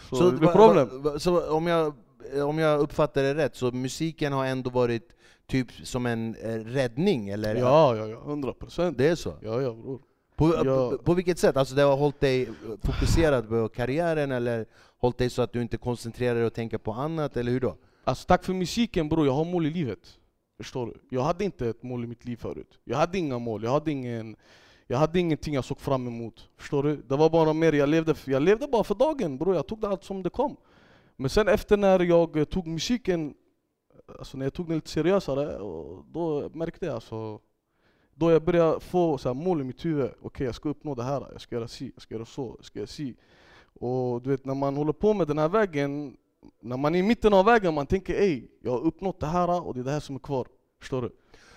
Så, 0.10 0.30
det 0.32 0.38
blir 0.38 0.48
problem. 0.50 0.90
va- 1.04 1.12
va- 1.12 1.20
så 1.20 1.52
om, 1.52 1.68
jag, 1.68 1.94
om 2.46 2.60
jag 2.60 2.80
uppfattar 2.80 3.24
det 3.24 3.36
rätt, 3.36 3.56
så 3.56 3.72
musiken 3.72 4.34
har 4.34 4.46
ändå 4.46 4.70
varit 4.70 5.10
typ 5.48 5.68
som 5.84 6.06
en 6.06 6.36
eh, 6.36 6.50
räddning, 6.56 7.30
eller? 7.30 7.56
Ja, 7.56 7.96
ja, 7.96 8.08
ja, 8.08 8.20
hundra 8.20 8.54
procent. 8.54 8.98
Det 8.98 9.08
är 9.08 9.16
så? 9.16 9.34
Ja, 9.42 9.62
ja 9.62 9.74
bror. 9.74 10.00
På, 10.40 10.54
Ja. 10.56 10.64
på, 10.64 10.98
på 10.98 11.14
vilket 11.14 11.40
sätt? 11.40 11.58
Alltså 11.58 11.76
det 11.76 11.82
har 11.82 11.98
hållit 11.98 12.20
dig 12.20 12.44
eh, 12.44 12.50
fokuserad 12.84 13.50
på 13.50 13.70
karriären, 13.70 14.32
eller 14.32 14.66
hållit 14.98 15.18
dig 15.18 15.30
så 15.30 15.42
att 15.42 15.54
du 15.54 15.62
inte 15.62 15.78
koncentrerar 15.78 16.36
dig 16.36 16.46
och 16.46 16.54
tänker 16.54 16.78
på 16.78 16.92
annat, 16.92 17.38
eller 17.38 17.52
hur 17.52 17.60
då? 17.60 17.76
Alltså 18.04 18.26
tack 18.28 18.44
för 18.44 18.54
musiken 18.54 19.10
bror, 19.10 19.26
jag 19.26 19.34
har 19.34 19.46
mål 19.46 19.66
i 19.66 19.70
livet. 19.70 20.00
Förstår 20.58 20.86
du? 20.86 20.94
Jag 21.10 21.22
hade 21.22 21.46
inte 21.46 21.70
ett 21.70 21.84
mål 21.84 22.04
i 22.04 22.08
mitt 22.08 22.26
liv 22.26 22.36
förut. 22.38 22.80
Jag 22.84 22.98
hade 22.98 23.18
inga 23.18 23.40
mål, 23.40 23.64
jag 23.64 23.72
hade, 23.72 23.92
ingen, 23.92 24.36
jag 24.88 24.98
hade 24.98 25.20
ingenting 25.20 25.54
jag 25.54 25.66
såg 25.66 25.80
fram 25.80 26.08
emot. 26.08 26.50
Förstår 26.58 26.84
du? 26.84 26.96
Det 26.96 27.16
var 27.16 27.30
bara 27.30 27.54
mer, 27.54 27.74
jag 27.74 27.90
levde, 27.90 28.16
jag 28.26 28.42
levde 28.42 28.68
bara 28.68 28.84
för 28.84 28.96
dagen 28.96 29.38
bror, 29.38 29.56
jag 29.56 29.68
tog 29.68 29.82
det 29.82 29.88
allt 29.88 30.04
som 30.04 30.24
det 30.24 30.30
kom. 30.30 30.58
Men 31.16 31.30
sen 31.30 31.48
efter 31.48 31.78
när 31.78 32.00
jag 32.00 32.38
eh, 32.38 32.44
tog 32.44 32.68
musiken, 32.68 33.34
alltså 34.20 34.38
när 34.38 34.46
jag 34.46 34.54
tog 34.54 34.68
det 34.70 34.76
lite 34.76 34.90
seriösare, 34.90 35.58
då 36.14 36.50
märkte 36.54 36.86
jag 36.86 36.96
alltså 36.96 37.40
då 38.20 38.32
jag 38.32 38.44
började 38.44 38.80
få 38.80 39.18
så 39.18 39.30
här 39.30 39.34
mål 39.34 39.62
i 39.62 39.64
mitt 39.64 39.86
huvud, 39.86 40.12
okej 40.22 40.46
jag 40.46 40.56
ska 40.56 40.70
uppnå 40.70 40.96
det 40.96 41.04
här, 41.04 41.28
jag 41.32 41.42
ska 41.42 41.56
göra 41.56 41.68
si, 41.68 41.92
jag 41.96 42.02
ska 42.02 42.16
göra 42.16 42.26
så, 42.26 42.56
jag 42.58 42.66
ska 42.66 42.80
göra 42.80 42.88
si. 42.88 43.16
Och 43.74 44.22
du 44.22 44.30
vet 44.30 44.46
när 44.46 44.54
man 44.56 44.78
håller 44.78 44.94
på 44.94 45.14
med 45.14 45.28
den 45.28 45.38
här 45.38 45.50
vägen, 45.50 46.18
när 46.60 46.78
man 46.78 46.96
är 46.96 47.00
i 47.00 47.04
mitten 47.04 47.34
av 47.34 47.46
vägen, 47.46 47.74
man 47.74 47.86
tänker 47.86 48.14
ej, 48.14 48.52
jag 48.62 48.72
har 48.72 48.80
uppnått 48.80 49.20
det 49.20 49.28
här 49.28 49.68
och 49.68 49.74
det 49.74 49.80
är 49.80 49.84
det 49.84 49.92
här 49.92 50.00
som 50.00 50.16
är 50.16 50.20
kvar. 50.20 50.48
Förstår 50.80 51.02
du? 51.02 51.10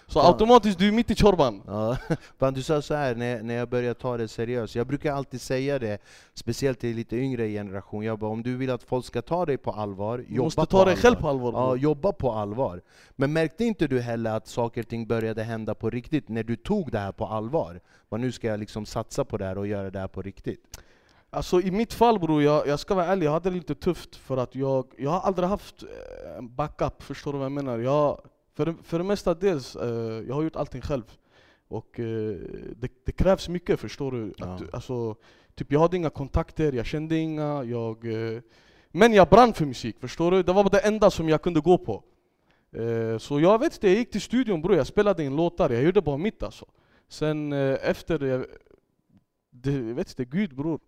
Så 0.07 0.19
Ja. 0.19 0.29
automatiskt, 0.29 0.79
du 0.79 0.89
är 0.89 0.93
mitt 0.93 1.11
i 1.11 1.15
chorban. 1.17 1.63
Ja, 1.67 1.97
du 2.51 2.63
sa 2.63 2.83
så 2.83 2.95
här 2.95 3.15
när, 3.15 3.43
när 3.43 3.55
jag 3.55 3.69
började 3.69 3.95
ta 3.95 4.17
det 4.17 4.29
seriöst, 4.29 4.75
jag 4.75 4.87
brukar 4.87 5.13
alltid 5.13 5.41
säga 5.41 5.79
det, 5.79 5.99
speciellt 6.35 6.81
till 6.81 6.97
lite 6.97 7.17
yngre 7.17 7.49
generation, 7.49 8.05
jag 8.05 8.19
bara, 8.19 8.31
om 8.31 8.43
du 8.43 8.57
vill 8.57 8.71
att 8.71 8.83
folk 8.83 9.05
ska 9.05 9.23
ta 9.23 9.47
dig 9.47 9.57
på 9.59 9.71
allvar, 9.71 10.19
Du 10.19 10.35
jobba 10.35 10.45
måste 10.45 10.61
på 10.61 10.67
ta 10.67 10.85
dig 10.85 10.93
allvar. 10.93 11.03
själv 11.03 11.17
på 11.17 11.29
allvar. 11.29 11.53
Ja, 11.53 11.77
jobba 11.77 12.13
på 12.13 12.33
allvar. 12.33 12.81
Men 13.11 13.33
märkte 13.33 13.65
inte 13.65 13.87
du 13.87 14.01
heller 14.01 14.31
att 14.37 14.47
saker 14.49 14.81
och 14.83 14.89
ting 14.89 15.07
började 15.07 15.43
hända 15.43 15.75
på 15.75 15.91
riktigt 15.91 16.29
när 16.29 16.43
du 16.43 16.57
tog 16.57 16.91
det 16.93 16.99
här 16.99 17.13
på 17.13 17.27
allvar? 17.27 17.81
Vad 18.09 18.21
nu 18.21 18.33
ska 18.33 18.47
jag 18.47 18.61
liksom 18.61 18.87
satsa 18.87 19.25
på 19.25 19.37
det 19.37 19.45
här 19.45 19.59
och 19.59 19.67
göra 19.67 19.91
det 19.91 19.99
här 19.99 20.09
på 20.09 20.23
riktigt. 20.23 20.65
Alltså 21.31 21.61
i 21.61 21.71
mitt 21.71 21.93
fall 21.95 22.19
bror, 22.19 22.43
jag, 22.43 22.67
jag 22.67 22.81
ska 22.81 22.95
vara 22.95 23.07
ärlig, 23.07 23.27
jag 23.27 23.33
hade 23.33 23.51
det 23.51 23.57
lite 23.57 23.75
tufft 23.75 24.17
för 24.17 24.37
att 24.37 24.55
jag, 24.55 24.87
jag 24.99 25.11
har 25.11 25.21
aldrig 25.21 25.49
haft 25.49 25.83
eh, 25.83 26.43
backup, 26.43 27.03
förstår 27.03 27.33
du 27.33 27.39
vad 27.39 27.45
jag 27.45 27.53
menar? 27.53 27.79
Jag, 27.79 28.21
för, 28.55 28.75
för 28.83 28.99
det 28.99 29.05
mesta 29.05 29.35
dels, 29.35 29.77
eh, 29.77 30.25
jag 30.29 30.35
har 30.35 30.43
gjort 30.43 30.57
allting 30.57 30.81
själv. 30.81 31.19
Och 31.69 32.01
eh, 32.01 32.37
det, 32.77 32.93
det 33.05 33.13
krävs 33.13 33.49
mycket 33.49 33.81
förstår 33.81 34.13
du. 34.13 34.33
Ja. 34.37 34.47
Att, 34.47 34.75
alltså, 34.75 35.17
typ 35.55 35.73
jag 35.73 35.81
hade 35.81 35.97
inga 35.97 36.11
kontakter, 36.11 36.73
jag 36.73 36.87
kände 36.87 37.17
inga, 37.17 37.65
jag, 37.65 38.05
eh, 38.05 38.41
men 38.91 39.13
jag 39.13 39.29
brann 39.29 39.55
för 39.55 39.67
musik, 39.67 39.97
förstår 40.01 40.31
du? 40.31 40.43
Det 40.43 40.53
var 40.53 40.71
det 40.71 40.79
enda 40.79 41.11
som 41.11 41.29
jag 41.29 41.43
kunde 41.43 41.61
gå 41.61 41.79
på. 41.79 42.05
Eh, 42.77 43.19
så 43.19 43.41
jag 43.41 43.59
vet 43.59 43.75
inte, 43.75 43.89
jag 43.89 43.97
gick 43.97 44.11
till 44.11 44.21
studion 44.21 44.63
bror, 44.63 44.77
jag 44.77 44.87
spelade 44.87 45.25
in 45.25 45.37
låtar, 45.37 45.71
jag 45.71 45.83
gjorde 45.83 46.03
bara 46.03 46.17
mitt 46.17 46.43
alltså. 46.43 46.67
Sen 47.09 47.53
eh, 47.53 47.79
efter, 47.83 48.25
jag, 48.25 48.47
det, 49.51 49.71
vet 49.71 50.09
inte, 50.09 50.25
Gud 50.25 50.57
bror. 50.57 50.81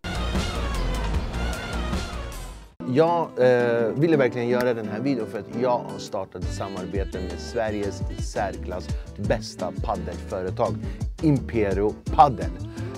Jag 2.88 3.28
eh, 3.38 3.88
ville 3.88 4.16
verkligen 4.16 4.48
göra 4.48 4.74
den 4.74 4.88
här 4.88 5.00
videon 5.00 5.26
för 5.26 5.38
att 5.38 5.60
jag 5.60 5.78
har 5.78 5.98
startat 5.98 6.42
ett 6.42 6.54
samarbete 6.54 7.20
med 7.20 7.38
Sveriges 7.38 8.02
i 8.18 8.22
särklass 8.22 8.88
bästa 9.16 9.72
paddelföretag, 9.82 10.74
Impero 11.22 11.94
Paddel. 12.04 12.50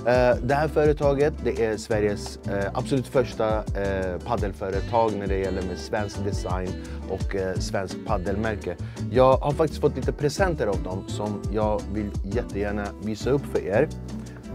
Eh, 0.06 0.36
det 0.42 0.54
här 0.54 0.68
företaget 0.68 1.34
det 1.44 1.64
är 1.64 1.76
Sveriges 1.76 2.38
eh, 2.46 2.70
absolut 2.74 3.06
första 3.06 3.58
eh, 3.58 4.18
paddelföretag 4.26 5.16
när 5.16 5.26
det 5.26 5.38
gäller 5.38 5.62
med 5.62 5.78
svensk 5.78 6.24
design 6.24 6.68
och 7.10 7.36
eh, 7.36 7.54
svensk 7.54 7.96
paddelmärke. 8.06 8.76
Jag 9.10 9.36
har 9.36 9.52
faktiskt 9.52 9.80
fått 9.80 9.96
lite 9.96 10.12
presenter 10.12 10.66
av 10.66 10.82
dem 10.82 11.04
som 11.08 11.42
jag 11.52 11.82
vill 11.92 12.10
jättegärna 12.24 12.86
visa 13.02 13.30
upp 13.30 13.46
för 13.52 13.66
er. 13.66 13.88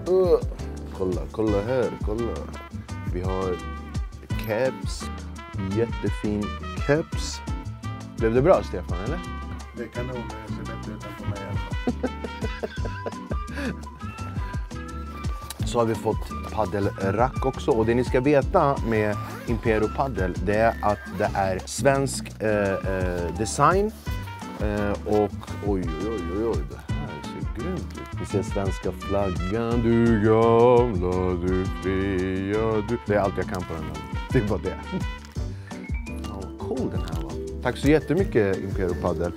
Uh, 0.09 0.39
kolla, 0.97 1.21
kolla 1.31 1.61
här, 1.67 1.89
kolla. 2.05 2.33
Vi 3.13 3.21
har 3.21 3.80
keps, 4.51 5.03
jättefin 5.77 6.43
keps. 6.87 7.41
Blev 8.17 8.33
det 8.33 8.41
bra 8.41 8.63
Stefan 8.63 8.97
eller? 9.05 9.19
Det 9.77 9.83
är 9.83 9.87
kanon, 9.87 10.23
det 10.47 10.53
ser 10.53 10.75
bättre 10.75 10.91
ut 10.93 11.03
än 11.03 11.15
på 11.17 11.29
mig. 11.29 11.39
så 15.65 15.79
har 15.79 15.85
vi 15.85 15.95
fått 15.95 16.51
paddelrack 16.51 17.45
också. 17.45 17.71
Och 17.71 17.85
det 17.85 17.93
ni 17.93 18.03
ska 18.03 18.19
veta 18.19 18.75
med 18.87 19.15
Impero 19.47 19.87
Paddel 19.95 20.33
det 20.45 20.55
är 20.55 20.75
att 20.81 20.99
det 21.17 21.31
är 21.33 21.59
svensk 21.65 22.41
eh, 22.41 22.73
eh, 22.73 23.37
design. 23.37 23.91
Eh, 24.59 24.91
och 25.05 25.31
oj, 25.65 25.83
oj, 26.01 26.21
oj, 26.37 26.45
oj, 26.45 26.63
det 26.69 26.93
här 26.93 27.21
ser 27.23 27.61
grymt 27.61 27.93
ut. 27.93 28.19
Vi 28.19 28.25
ser 28.25 28.43
svenska 28.43 28.91
flaggan, 28.91 29.81
du 29.81 30.05
gamla, 30.05 31.47
du 31.47 31.65
fria, 31.65 32.83
du... 32.89 32.97
Det 33.05 33.15
är 33.15 33.19
allt 33.19 33.37
jag 33.37 33.45
kan 33.45 33.61
på 33.61 33.73
den 33.73 33.83
här. 33.83 34.10
Det 34.33 34.41
var 34.41 34.57
det. 34.57 34.77
Ja, 36.23 36.41
vad 36.43 36.59
cool 36.59 36.89
den 36.91 36.99
här 36.99 37.23
var. 37.23 37.61
Tack 37.63 37.77
så 37.77 37.87
jättemycket 37.87 38.57
Impero 38.57 38.93
Padel. 39.01 39.31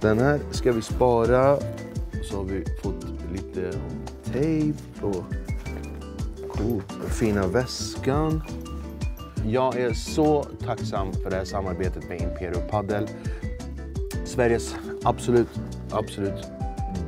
Den 0.00 0.18
här 0.18 0.40
ska 0.50 0.72
vi 0.72 0.82
spara. 0.82 1.58
Så 2.22 2.36
har 2.36 2.44
vi 2.44 2.64
fått 2.82 3.06
lite 3.32 3.72
tejp 4.24 4.78
och 5.02 5.24
cool. 6.48 6.82
Den 7.00 7.10
fina 7.10 7.46
väskan. 7.46 8.42
Jag 9.46 9.76
är 9.76 9.92
så 9.92 10.42
tacksam 10.42 11.12
för 11.12 11.30
det 11.30 11.36
här 11.36 11.44
samarbetet 11.44 12.08
med 12.08 12.20
Impero 12.20 12.60
Padel. 12.70 13.08
Sveriges 14.24 14.74
absolut, 15.04 15.60
absolut 15.90 16.50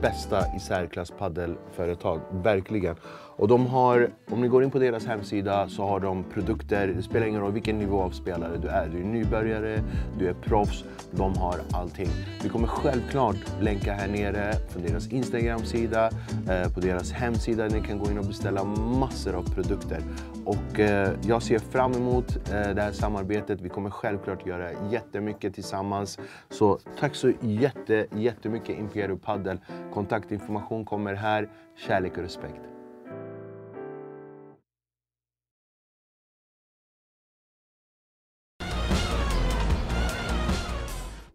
bästa 0.03 0.57
i 0.57 0.61
särklass 0.61 1.13
paddelföretag. 1.19 2.21
Verkligen. 2.31 2.97
Och 3.43 3.49
de 3.49 3.67
har, 3.67 4.11
om 4.31 4.41
ni 4.41 4.49
går 4.49 4.65
in 4.65 4.71
på 4.71 4.79
deras 4.79 5.07
hemsida 5.07 5.69
så 5.69 5.85
har 5.85 6.01
de 6.01 6.25
produkter, 6.25 6.87
det 6.87 7.03
spelar 7.03 7.27
ingen 7.27 7.41
roll 7.41 7.53
vilken 7.53 7.79
nivå 7.79 8.03
av 8.03 8.11
spelare 8.11 8.57
du 8.57 8.69
är. 8.69 8.89
Du 8.89 8.99
är 8.99 9.05
nybörjare, 9.05 9.83
du 10.19 10.29
är 10.29 10.35
proffs, 10.35 10.85
de 11.11 11.37
har 11.37 11.61
allting. 11.73 12.09
Vi 12.43 12.49
kommer 12.49 12.67
självklart 12.67 13.37
länka 13.61 13.93
här 13.93 14.09
nere 14.09 14.53
från 14.69 14.83
deras 14.83 15.09
Instagram-sida, 15.09 16.11
eh, 16.51 16.73
på 16.75 16.81
deras 16.81 17.13
hemsida. 17.13 17.69
Ni 17.69 17.81
kan 17.81 17.99
gå 17.99 18.11
in 18.11 18.19
och 18.19 18.25
beställa 18.25 18.65
massor 18.65 19.35
av 19.35 19.55
produkter. 19.55 20.03
Och 20.45 20.81
eh, 20.81 21.11
jag 21.23 21.43
ser 21.43 21.59
fram 21.59 21.93
emot 21.93 22.37
eh, 22.37 22.75
det 22.75 22.83
här 22.83 22.93
samarbetet. 22.93 23.61
Vi 23.61 23.69
kommer 23.69 23.91
självklart 23.91 24.47
göra 24.47 24.71
jättemycket 24.91 25.55
tillsammans. 25.55 26.19
Så 26.51 26.79
tack 27.01 27.15
så 27.15 27.33
jätte, 27.41 28.07
jättemycket 28.15 28.79
Imperio 28.79 29.17
Paddel. 29.17 29.59
Kontaktinformation 29.95 30.85
kommer 30.85 31.15
här. 31.15 31.49
Kärlek 31.87 32.17
och 32.17 32.23
respekt. 32.23 32.73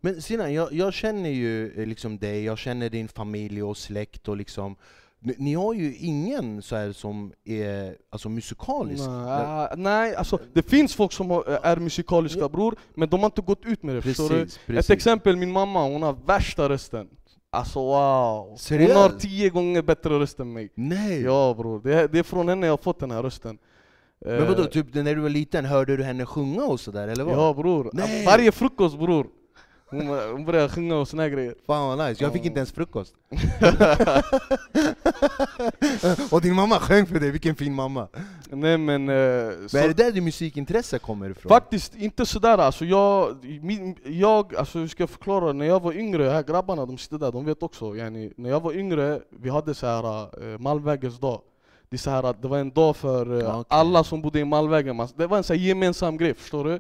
Men 0.01 0.21
Sinan, 0.21 0.53
jag, 0.53 0.73
jag 0.73 0.93
känner 0.93 1.29
ju 1.29 1.81
eh, 1.81 1.85
liksom 1.87 2.17
dig, 2.17 2.43
jag 2.43 2.57
känner 2.57 2.89
din 2.89 3.07
familj 3.07 3.63
och 3.63 3.77
släkt 3.77 4.27
och 4.27 4.37
liksom 4.37 4.75
ni, 5.19 5.35
ni 5.37 5.53
har 5.53 5.73
ju 5.73 5.95
ingen 5.95 6.61
så 6.61 6.75
här 6.75 6.91
som 6.91 7.33
är 7.45 7.95
alltså, 8.09 8.29
musikalisk. 8.29 9.03
Nej, 9.07 9.67
nej, 9.77 10.15
alltså 10.15 10.39
det 10.53 10.69
finns 10.69 10.95
folk 10.95 11.11
som 11.11 11.29
har, 11.29 11.43
är 11.63 11.77
musikaliska 11.77 12.49
bror, 12.49 12.75
men 12.93 13.09
de 13.09 13.19
har 13.19 13.25
inte 13.25 13.41
gått 13.41 13.65
ut 13.65 13.83
med 13.83 13.95
det. 13.95 14.01
förstår 14.01 14.29
du? 14.29 14.35
Precis, 14.35 14.59
precis. 14.65 14.89
Ett 14.89 14.93
exempel, 14.93 15.35
min 15.35 15.51
mamma, 15.51 15.83
hon 15.83 16.01
har 16.01 16.17
värsta 16.25 16.69
rösten. 16.69 17.07
Alltså 17.49 17.79
wow! 17.79 18.55
Seriöst? 18.57 18.93
Hon 18.93 19.01
har 19.01 19.09
tio 19.09 19.49
gånger 19.49 19.81
bättre 19.81 20.19
röst 20.19 20.39
än 20.39 20.53
mig. 20.53 20.69
Nej! 20.75 21.21
Ja 21.21 21.55
bror, 21.57 21.81
det 21.83 21.93
är, 21.93 22.07
det 22.07 22.19
är 22.19 22.23
från 22.23 22.49
henne 22.49 22.65
jag 22.65 22.73
har 22.73 22.77
fått 22.77 22.99
den 22.99 23.11
här 23.11 23.23
rösten. 23.23 23.57
Men 24.25 24.47
vadå, 24.47 24.61
Eh, 24.61 24.67
typ 24.67 24.93
när 24.93 25.15
du 25.15 25.21
var 25.21 25.29
liten, 25.29 25.65
hörde 25.65 25.97
du 25.97 26.03
henne 26.03 26.25
sjunga 26.25 26.63
och 26.63 26.79
sådär 26.79 27.07
eller 27.07 27.23
vad? 27.23 27.33
Ja 27.33 27.53
bror, 27.53 27.89
Nej. 27.93 28.25
varje 28.25 28.51
frukost 28.51 28.99
bror. 28.99 29.27
Hon, 29.89 30.07
hon 30.07 30.45
börjar 30.45 30.67
sjunga 30.67 30.95
och 30.95 31.07
såna 31.07 31.23
här 31.23 31.29
grejer. 31.29 31.55
Fan 31.67 31.97
vad 31.97 32.09
nice, 32.09 32.23
jag 32.23 32.33
fick 32.33 32.45
inte 32.45 32.57
ens 32.59 32.71
frukost. 32.71 33.13
och 36.31 36.41
din 36.41 36.55
mamma 36.55 36.79
sjöng 36.79 37.05
för 37.05 37.19
dig, 37.19 37.31
vilken 37.31 37.55
fin 37.55 37.73
mamma. 37.73 38.07
Nej 38.49 38.77
men... 38.77 39.09
eh, 39.09 39.15
Men 39.73 39.83
är 39.83 39.87
det 39.87 39.93
där 39.93 40.11
ditt 40.11 40.23
musikintresse 40.23 40.99
kommer 40.99 41.29
ifrån? 41.29 41.49
Faktiskt 41.49 41.95
inte 41.95 42.25
sådär 42.25 42.57
alltså, 42.57 42.85
jag, 42.85 43.37
min, 43.61 43.95
jag, 44.05 44.55
alltså 44.55 44.79
hur 44.79 44.87
ska 44.87 45.03
jag 45.03 45.09
förklara? 45.09 45.53
När 45.53 45.65
jag 45.65 45.81
var 45.81 45.93
yngre, 45.93 46.29
här 46.29 46.43
grabbarna 46.43 46.85
de 46.85 46.97
sitter 46.97 47.17
där, 47.17 47.31
de 47.31 47.45
vet 47.45 47.63
också 47.63 47.95
yani, 47.95 48.33
När 48.37 48.49
jag 48.49 48.59
var 48.59 48.73
yngre, 48.73 49.21
vi 49.29 49.49
hade 49.49 49.73
så 49.73 49.87
här 49.87 50.27
uh, 50.43 50.59
Malmvägens 50.59 51.19
dag 51.19 51.41
det, 51.89 51.95
är 51.95 51.97
så 51.97 52.09
här, 52.09 52.23
att 52.23 52.41
det 52.41 52.47
var 52.47 52.57
en 52.57 52.71
dag 52.71 52.95
för 52.95 53.41
eh, 53.41 53.59
okej. 53.59 53.63
alla 53.69 54.03
som 54.03 54.21
bodde 54.21 54.39
i 54.39 54.45
Malmvägen, 54.45 55.07
det 55.15 55.27
var 55.27 55.37
en 55.37 55.43
så 55.43 55.53
gemensam 55.53 56.17
grej, 56.17 56.33
förstår 56.33 56.63
du? 56.63 56.79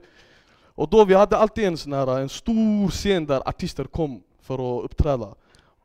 Och 0.77 0.89
då 0.89 1.05
vi 1.05 1.13
hade 1.13 1.37
alltid 1.37 1.63
en 1.65 1.77
sån 1.77 1.93
här, 1.93 2.19
en 2.19 2.29
stor 2.29 2.89
scen 2.89 3.25
där 3.25 3.49
artister 3.49 3.83
kom 3.83 4.23
för 4.41 4.53
att 4.53 4.85
uppträda 4.85 5.35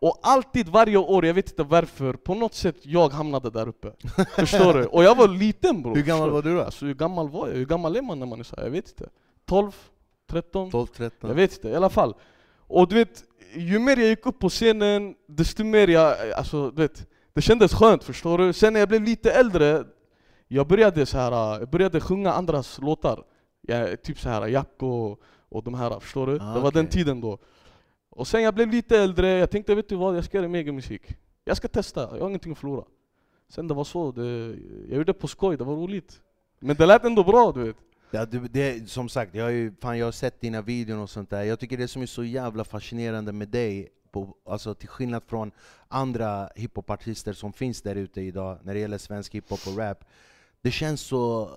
och 0.03 0.19
alltid 0.23 0.69
varje 0.69 0.97
år, 0.97 1.27
jag 1.27 1.35
vet 1.35 1.51
inte 1.51 1.63
varför, 1.63 2.13
på 2.13 2.35
något 2.35 2.55
sätt 2.55 2.77
jag 2.83 3.09
hamnade 3.13 3.51
där 3.51 3.69
uppe. 3.69 3.93
Förstår 4.37 4.75
du? 4.75 4.87
Och 4.87 5.05
jag 5.05 5.15
var 5.15 5.29
liten 5.29 5.83
bror. 5.83 5.95
Hur 5.95 6.03
gammal 6.03 6.31
var 6.31 6.43
du 6.43 6.55
då? 6.55 6.63
Alltså 6.63 6.87
hur 6.87 6.95
gammal 6.95 7.29
var 7.29 7.49
jag? 7.49 7.55
Hur 7.55 7.67
gammal 7.67 7.97
är 7.97 8.03
man 8.03 8.19
när 8.19 8.27
man 8.27 8.41
är 8.41 8.45
så 8.45 8.57
här? 8.57 8.63
Jag 8.63 8.71
vet 8.71 8.89
inte. 8.89 9.09
12? 9.47 9.73
13? 10.31 10.71
12, 10.71 10.87
13? 10.87 11.31
Jag 11.31 11.35
vet 11.35 11.53
inte, 11.53 11.69
i 11.69 11.75
alla 11.75 11.91
fall. 11.91 12.15
Och 12.57 12.89
du 12.89 12.95
vet, 12.95 13.25
ju 13.55 13.79
mer 13.79 13.97
jag 13.97 14.09
gick 14.09 14.27
upp 14.27 14.39
på 14.39 14.49
scenen, 14.49 15.15
desto 15.27 15.65
mer 15.65 15.89
jag, 15.89 16.33
alltså 16.33 16.71
du 16.71 16.83
vet, 16.83 17.07
det 17.33 17.43
kändes 17.43 17.75
skönt 17.75 18.05
förstår 18.05 18.39
du. 18.39 18.53
Sen 18.53 18.73
när 18.73 18.81
jag 18.81 18.89
blev 18.89 19.03
lite 19.03 19.33
äldre, 19.33 19.85
jag 20.49 20.67
började 20.67 21.07
så 21.07 21.19
här, 21.19 21.59
jag 21.61 21.71
började 21.71 22.01
sjunga 22.01 22.33
andras 22.33 22.79
låtar. 22.79 23.25
Jag, 23.62 24.02
typ 24.02 24.21
så 24.21 24.28
här 24.28 24.47
Jack 24.47 24.83
och, 24.83 25.21
och 25.49 25.62
de 25.64 25.75
här, 25.75 26.00
förstår 26.00 26.26
du? 26.26 26.38
Ah, 26.40 26.54
det 26.54 26.61
var 26.61 26.73
den 26.73 26.87
okej. 26.87 26.92
tiden 26.92 27.21
då. 27.21 27.38
Och 28.11 28.26
sen 28.26 28.42
jag 28.42 28.54
blev 28.54 28.71
lite 28.71 28.99
äldre, 28.99 29.28
jag 29.28 29.50
tänkte 29.50 29.75
vet 29.75 29.88
du 29.88 29.97
vad, 29.97 30.16
jag 30.16 30.25
ska 30.25 30.37
göra 30.37 30.49
min 30.49 30.61
egen 30.61 30.75
musik. 30.75 31.02
Jag 31.45 31.57
ska 31.57 31.69
testa, 31.69 32.00
jag 32.00 32.21
har 32.21 32.28
ingenting 32.28 32.52
att 32.52 32.59
förlora. 32.59 32.85
Sen 33.49 33.69
det 33.69 33.75
var 33.75 33.85
så, 33.85 34.12
det, 34.12 34.57
jag 34.88 34.97
gjorde 34.97 35.04
det 35.04 35.12
på 35.12 35.28
skoj, 35.28 35.57
det 35.57 35.64
var 35.64 35.75
roligt. 35.75 36.21
Men 36.61 36.76
det 36.76 36.87
lät 36.87 37.04
ändå 37.04 37.25
bra 37.25 37.52
du 37.52 37.64
vet. 37.64 37.76
Ja, 38.11 38.26
det, 38.26 38.38
det, 38.38 38.90
som 38.90 39.09
sagt, 39.09 39.35
jag 39.35 39.45
har, 39.45 39.50
ju, 39.50 39.75
fan, 39.81 39.99
jag 39.99 40.07
har 40.07 40.12
sett 40.12 40.40
dina 40.40 40.62
videon 40.62 41.00
och 41.00 41.11
sånt 41.11 41.31
där. 41.31 41.42
Jag 41.42 41.61
tycker 41.61 41.76
det 41.76 41.88
som 41.88 42.02
är 42.02 42.07
så 42.07 42.25
jävla 42.25 42.64
fascinerande 42.64 43.33
med 43.33 43.49
dig, 43.49 43.88
på, 44.11 44.37
alltså 44.47 44.75
till 44.75 44.88
skillnad 44.88 45.23
från 45.26 45.52
andra 45.88 46.49
hiphopartister 46.57 47.33
som 47.33 47.52
finns 47.52 47.83
där 47.83 47.97
ute 47.97 48.21
idag, 48.21 48.59
när 48.62 48.75
det 48.75 48.81
gäller 48.81 48.99
svensk 48.99 49.35
hiphop 49.35 49.61
och 49.66 49.78
rap. 49.78 50.04
Det 50.62 50.71
känns 50.71 51.00
så 51.00 51.50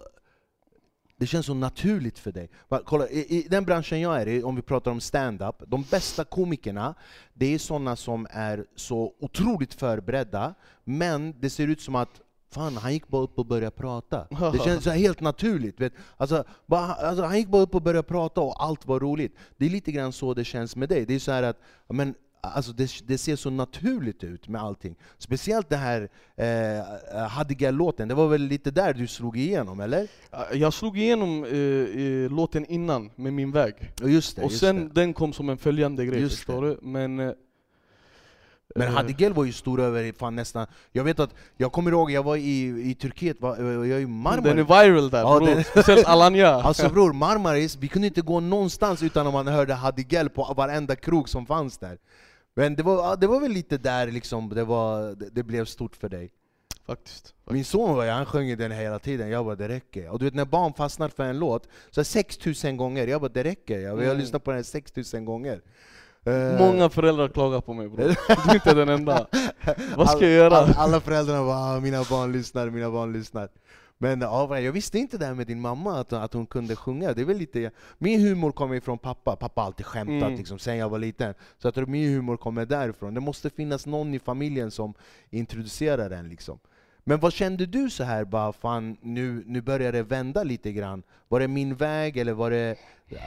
det 1.17 1.27
känns 1.27 1.45
så 1.45 1.53
naturligt 1.53 2.19
för 2.19 2.31
dig. 2.31 2.49
Kolla, 2.85 3.09
i, 3.09 3.37
I 3.37 3.47
den 3.49 3.65
branschen 3.65 4.01
jag 4.01 4.21
är 4.21 4.27
i, 4.27 4.43
om 4.43 4.55
vi 4.55 4.61
pratar 4.61 4.91
om 4.91 5.01
stand-up, 5.01 5.55
de 5.67 5.83
bästa 5.91 6.23
komikerna, 6.23 6.95
det 7.33 7.53
är 7.53 7.57
sådana 7.57 7.95
som 7.95 8.27
är 8.29 8.65
så 8.75 9.13
otroligt 9.19 9.73
förberedda, 9.73 10.53
men 10.83 11.39
det 11.39 11.49
ser 11.49 11.67
ut 11.67 11.81
som 11.81 11.95
att 11.95 12.21
Fan, 12.51 12.77
han 12.77 12.93
gick 12.93 13.07
bara 13.07 13.21
upp 13.21 13.39
och 13.39 13.45
började 13.45 13.71
prata. 13.75 14.27
Det 14.53 14.59
känns 14.63 14.83
så 14.83 14.89
helt 14.89 15.19
naturligt. 15.19 15.79
Vet? 15.79 15.93
Alltså, 16.17 16.43
bara, 16.65 16.93
alltså, 16.93 17.23
han 17.23 17.37
gick 17.37 17.47
bara 17.47 17.61
upp 17.61 17.75
och 17.75 17.81
började 17.81 18.07
prata 18.07 18.41
och 18.41 18.63
allt 18.63 18.85
var 18.87 18.99
roligt. 18.99 19.35
Det 19.57 19.65
är 19.65 19.69
lite 19.69 19.91
grann 19.91 20.13
så 20.13 20.33
det 20.33 20.43
känns 20.43 20.75
med 20.75 20.89
dig. 20.89 21.05
Det 21.05 21.15
är 21.15 21.19
så 21.19 21.31
här 21.31 21.43
att, 21.43 21.59
men, 21.87 22.15
alltså, 22.55 22.71
det, 22.71 22.91
det 23.07 23.17
ser 23.17 23.35
så 23.35 23.49
naturligt 23.49 24.23
ut 24.23 24.47
med 24.47 24.61
allting. 24.61 24.95
Speciellt 25.17 25.69
den 25.69 25.79
här 25.79 26.09
eh, 26.35 27.27
Hadigal-låten, 27.27 28.07
det 28.07 28.13
var 28.15 28.27
väl 28.27 28.41
lite 28.41 28.71
där 28.71 28.93
du 28.93 29.07
slog 29.07 29.37
igenom, 29.37 29.79
eller? 29.79 30.07
Jag 30.53 30.73
slog 30.73 30.97
igenom 30.97 31.43
eh, 31.43 31.51
eh, 32.03 32.31
låten 32.31 32.65
innan 32.65 33.11
med 33.15 33.33
Min 33.33 33.51
väg. 33.51 33.73
Just 34.03 34.35
det, 34.35 34.41
Och 34.43 34.49
just 34.51 34.59
sen 34.59 34.87
det. 34.87 35.01
den 35.01 35.13
kom 35.13 35.33
som 35.33 35.49
en 35.49 35.57
följande 35.57 36.05
grej, 36.05 36.19
Just 36.21 36.35
förstår 36.35 36.61
du? 36.61 36.79
Men... 36.81 37.19
eh, 37.19 37.31
Men 38.75 38.87
eh, 38.87 38.93
Hadigel 38.93 39.33
var 39.33 39.43
ju 39.45 39.51
stor 39.51 39.81
över 39.81 40.13
fan 40.19 40.35
nästan... 40.35 40.67
Jag 40.91 41.03
vet 41.03 41.19
att, 41.19 41.33
jag 41.57 41.71
kommer 41.71 41.91
ihåg, 41.91 42.11
jag 42.11 42.23
var 42.23 42.35
i, 42.35 42.89
i 42.89 42.95
Turkiet, 42.95 43.41
var, 43.41 43.57
jag 43.57 43.87
är 43.89 43.99
i 43.99 44.05
Marmaris. 44.07 44.43
Den 44.43 44.59
är 44.59 44.63
viral 44.85 45.09
där 45.09 45.19
Ja, 45.19 45.37
bror, 45.39 45.47
den- 45.47 45.63
speciellt 45.63 46.05
Alanya. 46.07 46.49
Alltså 46.63 46.89
bror, 46.89 47.13
Marmaris, 47.13 47.75
vi 47.75 47.87
kunde 47.87 48.07
inte 48.07 48.21
gå 48.21 48.39
någonstans 48.39 49.03
utan 49.03 49.27
att 49.27 49.33
man 49.33 49.47
hörde 49.47 49.73
Hadigel 49.73 50.29
på 50.29 50.53
varenda 50.57 50.95
krog 50.95 51.29
som 51.29 51.45
fanns 51.45 51.77
där. 51.77 51.97
Men 52.55 52.75
det 52.75 52.83
var, 52.83 53.17
det 53.17 53.27
var 53.27 53.39
väl 53.39 53.51
lite 53.51 53.77
där 53.77 54.07
liksom 54.07 54.49
det, 54.49 54.63
var, 54.63 55.15
det, 55.15 55.29
det 55.29 55.43
blev 55.43 55.65
stort 55.65 55.95
för 55.95 56.09
dig? 56.09 56.31
Faktiskt. 56.87 57.33
Min 57.49 57.65
son 57.65 57.95
var 57.95 58.07
han 58.07 58.25
sjöng 58.25 58.57
den 58.57 58.71
hela 58.71 58.99
tiden, 58.99 59.29
jag 59.29 59.45
bara 59.45 59.55
det 59.55 59.67
räcker. 59.67 60.09
Och 60.09 60.19
du 60.19 60.25
vet 60.25 60.33
när 60.33 60.45
barn 60.45 60.73
fastnar 60.73 61.09
för 61.09 61.23
en 61.23 61.39
låt, 61.39 61.67
så 61.91 62.03
6000 62.03 62.77
gånger, 62.77 63.07
jag 63.07 63.21
bara 63.21 63.31
det 63.33 63.43
räcker. 63.43 63.79
Jag, 63.79 63.91
jag 63.91 63.95
har 63.97 64.03
Mm. 64.03 64.17
lyssnat 64.17 64.43
på 64.43 64.51
den 64.51 64.63
6000 64.63 65.25
gånger. 65.25 65.61
Eh, 66.23 66.59
Många 66.59 66.89
föräldrar 66.89 67.27
klagar 67.27 67.61
på 67.61 67.73
mig 67.73 67.89
bror. 67.89 68.07
Du 68.45 68.49
är 68.51 68.55
inte 68.55 68.73
den 68.73 68.89
enda. 68.89 69.27
Vad 69.95 70.09
ska 70.09 70.19
jag 70.21 70.31
göra? 70.31 70.57
All, 70.57 70.73
alla 70.77 70.99
föräldrarna 71.01 71.43
bara 71.45 71.57
"Ah, 71.57 71.79
mina 71.79 72.03
barn 72.09 72.31
lyssnar, 72.31 72.69
mina 72.69 72.91
barn 72.91 73.13
lyssnar. 73.13 73.49
Men 73.97 74.21
ja, 74.21 74.59
jag 74.59 74.71
visste 74.71 74.99
inte 74.99 75.17
det 75.17 75.25
här 75.25 75.33
med 75.33 75.47
din 75.47 75.61
mamma, 75.61 75.99
att, 75.99 76.13
att 76.13 76.33
hon 76.33 76.45
kunde 76.45 76.75
sjunga. 76.75 77.13
Det 77.13 77.21
är 77.21 77.33
lite, 77.33 77.71
min 77.97 78.21
humor 78.21 78.51
kommer 78.51 78.75
ifrån 78.75 78.97
pappa, 78.97 79.35
pappa 79.35 79.61
har 79.61 79.65
alltid 79.65 79.85
skämtat 79.85 80.27
Mm. 80.27 80.35
liksom, 80.37 80.59
sen 80.59 80.77
jag 80.77 80.89
var 80.89 80.99
liten. 80.99 81.33
Så 81.57 81.67
jag 81.67 81.73
tror 81.73 81.85
min 81.85 82.09
humor 82.13 82.37
kommer 82.37 82.65
därifrån. 82.65 83.13
Det 83.13 83.19
måste 83.21 83.49
finnas 83.49 83.85
någon 83.85 84.13
i 84.13 84.19
familjen 84.19 84.71
som 84.71 84.93
introducerar 85.29 86.09
den 86.09 86.29
liksom. 86.29 86.59
Men 87.07 87.19
vad 87.19 87.33
kände 87.33 87.65
du 87.65 87.89
så 87.89 88.03
här 88.03 88.25
bara, 88.25 88.53
fan 88.53 88.97
nu, 89.01 89.43
nu 89.45 89.61
börjar 89.61 89.91
det 89.91 90.03
vända 90.03 90.43
lite 90.43 90.71
grann? 90.71 91.03
Var 91.27 91.39
det 91.39 91.47
min 91.47 91.75
väg, 91.75 92.17
eller 92.17 92.33
var 92.33 92.51
det 92.51 92.75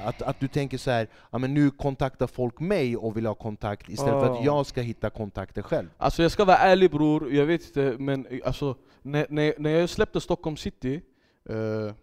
att, 0.05 0.23
att 0.23 0.41
du 0.41 0.49
tänker 0.49 0.79
så 0.79 0.91
här, 0.91 1.09
ja, 1.31 1.39
men 1.39 1.55
nu 1.55 1.71
kontaktar 1.71 2.27
folk 2.27 2.61
mig 2.61 2.97
och 2.97 3.17
vill 3.17 3.27
ha 3.27 3.35
kontakt, 3.35 3.89
istället 3.89 4.13
för 4.25 4.31
att 4.33 4.39
Ja. 4.39 4.45
jag 4.45 4.67
ska 4.67 4.81
hitta 4.81 5.11
kontakter 5.11 5.63
själv? 5.63 5.89
Alltså 5.99 6.23
jag 6.23 6.33
ska 6.33 6.45
vara 6.45 6.57
ärlig 6.59 6.91
bror, 6.91 7.33
jag 7.33 7.47
vet 7.47 7.67
inte 7.67 7.97
men 7.99 8.27
alltså 8.45 8.77
när, 9.09 9.27
när, 9.31 9.55
när 9.59 9.71
jag 9.71 9.89
släppte 9.89 10.21
Stockholm 10.21 10.57
city 10.57 11.01
eh, 11.49 11.95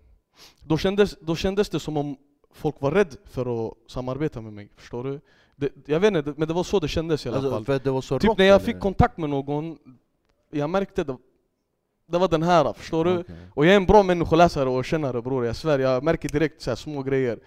då, 0.64 0.78
kändes, 0.78 1.16
då 1.20 1.36
kändes 1.36 1.70
det 1.70 1.80
som 1.80 1.98
om 1.98 2.18
folk 2.52 2.82
var 2.82 2.92
rädda 2.92 3.16
för 3.26 3.68
att 3.68 3.74
samarbeta 3.88 4.42
med 4.42 4.54
mig, 4.54 4.70
förstår 4.76 5.04
du? 5.04 5.22
Det, 5.56 5.70
jag 5.86 6.00
vet 6.00 6.14
inte, 6.14 6.34
men 6.38 6.48
det 6.48 6.54
var 6.54 6.64
så 6.64 6.80
det 6.80 6.88
kändes 6.88 7.26
i 7.26 7.30
alla 7.30 7.38
Alltså, 7.38 7.64
fall. 7.64 8.20
Typ 8.20 8.30
rock, 8.30 8.38
när 8.38 8.46
jag 8.46 8.56
eller? 8.56 8.66
fick 8.66 8.80
kontakt 8.80 9.18
med 9.18 9.30
någon, 9.30 9.78
jag 10.52 10.70
märkte 10.70 11.04
det, 11.04 11.18
det 12.08 12.18
var 12.18 12.28
den 12.28 12.44
här, 12.44 12.74
förstår 12.74 13.06
du? 13.06 13.18
Okej. 13.18 13.36
Och 13.54 13.66
jag 13.66 13.74
är 13.74 13.78
en 13.78 13.86
bra 13.86 14.04
människoläsare 14.04 14.70
och 14.70 14.86
kännare 14.86 15.22
bror, 15.22 15.46
jag 15.46 15.56
svär, 15.56 15.80
jag 15.80 16.04
märker 16.04 16.30
direkt 16.30 16.62
så 16.62 16.76
små 16.76 17.04
grejer 17.04 17.40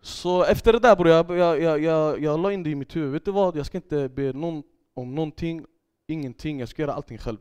Så 0.00 0.44
efter 0.44 0.72
det 0.72 0.78
där 0.78 0.96
bror, 0.96 1.08
jag, 1.08 1.30
jag, 1.38 1.62
jag, 1.62 1.80
jag, 1.82 2.22
jag 2.22 2.40
la 2.40 2.52
in 2.52 2.62
det 2.62 2.70
i 2.70 2.74
mitt 2.74 2.96
huvud, 2.96 3.12
vet 3.12 3.24
du 3.24 3.30
vad? 3.30 3.56
Jag 3.56 3.66
ska 3.66 3.78
inte 3.78 4.08
be 4.08 4.32
någon 4.32 4.62
om 4.94 5.14
någonting, 5.14 5.64
ingenting, 6.06 6.60
jag 6.60 6.68
ska 6.68 6.82
göra 6.82 6.92
allting 6.92 7.18
själv 7.18 7.38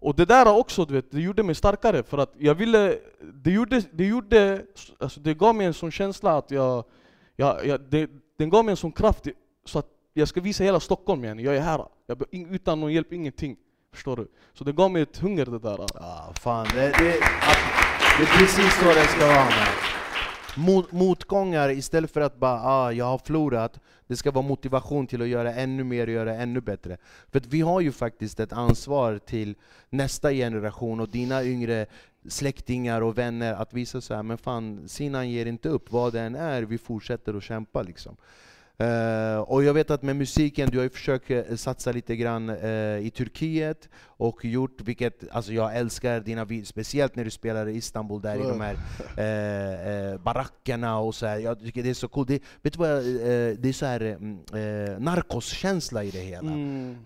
och 0.00 0.14
det 0.14 0.24
där 0.24 0.58
också, 0.58 0.84
du 0.84 0.94
vet, 0.94 1.10
det 1.10 1.20
gjorde 1.20 1.42
mig 1.42 1.54
starkare 1.54 2.02
för 2.02 2.18
att 2.18 2.32
jag 2.38 2.54
ville, 2.54 2.98
det 3.34 3.50
gjorde, 3.50 3.82
det 3.92 4.04
gjorde, 4.06 4.62
alltså 4.98 5.20
det 5.20 5.34
gav 5.34 5.54
mig 5.54 5.66
en 5.66 5.74
sån 5.74 5.90
känsla 5.90 6.38
att 6.38 6.50
jag, 6.50 6.84
jag, 7.36 7.66
jag 7.66 7.80
det, 7.80 8.10
den 8.38 8.50
gav 8.50 8.64
mig 8.64 8.72
en 8.72 8.76
sån 8.76 8.92
kraft 8.92 9.26
så 9.64 9.78
att 9.78 9.86
jag 10.14 10.28
ska 10.28 10.40
visa 10.40 10.64
hela 10.64 10.80
Stockholm 10.80 11.24
igen, 11.24 11.38
jag 11.38 11.56
är 11.56 11.60
här, 11.60 11.84
jag, 12.06 12.22
utan 12.30 12.80
någon 12.80 12.92
hjälp, 12.92 13.12
ingenting. 13.12 13.56
Förstår 13.92 14.16
du? 14.16 14.28
Så 14.54 14.64
det 14.64 14.72
gav 14.72 14.90
mig 14.90 15.02
ett 15.02 15.18
hunger 15.18 15.46
det 15.46 15.58
där. 15.58 15.80
Ah, 15.94 16.32
fan, 16.34 16.66
det, 16.74 16.80
det, 16.80 17.20
det 18.18 18.22
är 18.22 18.38
precis 18.38 18.80
så 18.80 18.84
det 18.84 19.06
ska 19.06 19.26
vara. 19.26 19.48
Mot, 20.56 20.92
motgångar, 20.92 21.70
istället 21.70 22.10
för 22.10 22.20
att 22.20 22.36
bara 22.36 22.62
ah, 22.62 22.92
jag 22.92 23.04
har 23.04 23.18
förlorat, 23.18 23.80
det 24.08 24.16
ska 24.16 24.30
vara 24.30 24.46
motivation 24.46 25.06
till 25.06 25.22
att 25.22 25.28
göra 25.28 25.54
ännu 25.54 25.84
mer 25.84 26.06
och 26.06 26.12
göra 26.12 26.34
ännu 26.34 26.60
bättre. 26.60 26.96
För 27.30 27.38
att 27.38 27.46
vi 27.46 27.60
har 27.60 27.80
ju 27.80 27.92
faktiskt 27.92 28.40
ett 28.40 28.52
ansvar 28.52 29.18
till 29.18 29.54
nästa 29.90 30.32
generation 30.32 31.00
och 31.00 31.08
dina 31.08 31.44
yngre 31.44 31.86
släktingar 32.28 33.00
och 33.00 33.18
vänner 33.18 33.54
att 33.54 33.74
visa 33.74 34.00
så 34.00 34.14
här, 34.14 34.22
men 34.22 34.38
fan, 34.38 34.88
Sinan 34.88 35.30
ger 35.30 35.46
inte 35.46 35.68
upp, 35.68 35.92
vad 35.92 36.12
det 36.12 36.20
än 36.20 36.34
är, 36.34 36.62
vi 36.62 36.78
fortsätter 36.78 37.34
att 37.34 37.42
kämpa 37.42 37.82
liksom. 37.82 38.16
Eh, 38.80 39.40
och 39.40 39.64
jag 39.64 39.74
vet 39.74 39.90
att 39.90 40.02
med 40.02 40.16
musiken, 40.16 40.70
du 40.70 40.78
har 40.78 40.84
ju 40.84 40.90
försökt 40.90 41.30
eh, 41.30 41.56
satsa 41.56 41.92
lite 41.92 42.16
grann 42.16 42.48
eh, 42.48 42.98
i 42.98 43.12
Turkiet, 43.16 43.88
och 44.04 44.44
gjort, 44.44 44.80
vilket 44.80 45.30
alltså 45.30 45.52
jag 45.52 45.76
älskar 45.76 46.20
dina 46.20 46.44
videor, 46.44 46.64
speciellt 46.64 47.16
när 47.16 47.24
du 47.24 47.30
spelar 47.30 47.68
i 47.68 47.76
Istanbul 47.76 48.20
där 48.20 48.36
i 48.36 48.42
de 48.42 48.60
här 48.60 48.74
eh, 50.14 50.18
barackerna 50.20 50.98
och 50.98 51.14
så 51.14 51.26
här. 51.26 51.38
jag 51.38 51.60
tycker 51.60 51.82
det 51.82 51.90
är 51.90 51.94
så 51.94 52.08
coolt. 52.08 52.28
Det, 52.28 52.42
vet 52.62 52.72
du 52.72 52.78
vad, 52.78 53.04
det 53.62 53.68
är 53.68 53.72
så 53.72 53.86
här 53.86 54.00
mm, 54.00 54.38
eh, 54.52 55.00
narkoskänsla 55.00 56.04
i 56.04 56.10
det 56.10 56.20
hela. 56.20 56.52
Mm. 56.52 56.96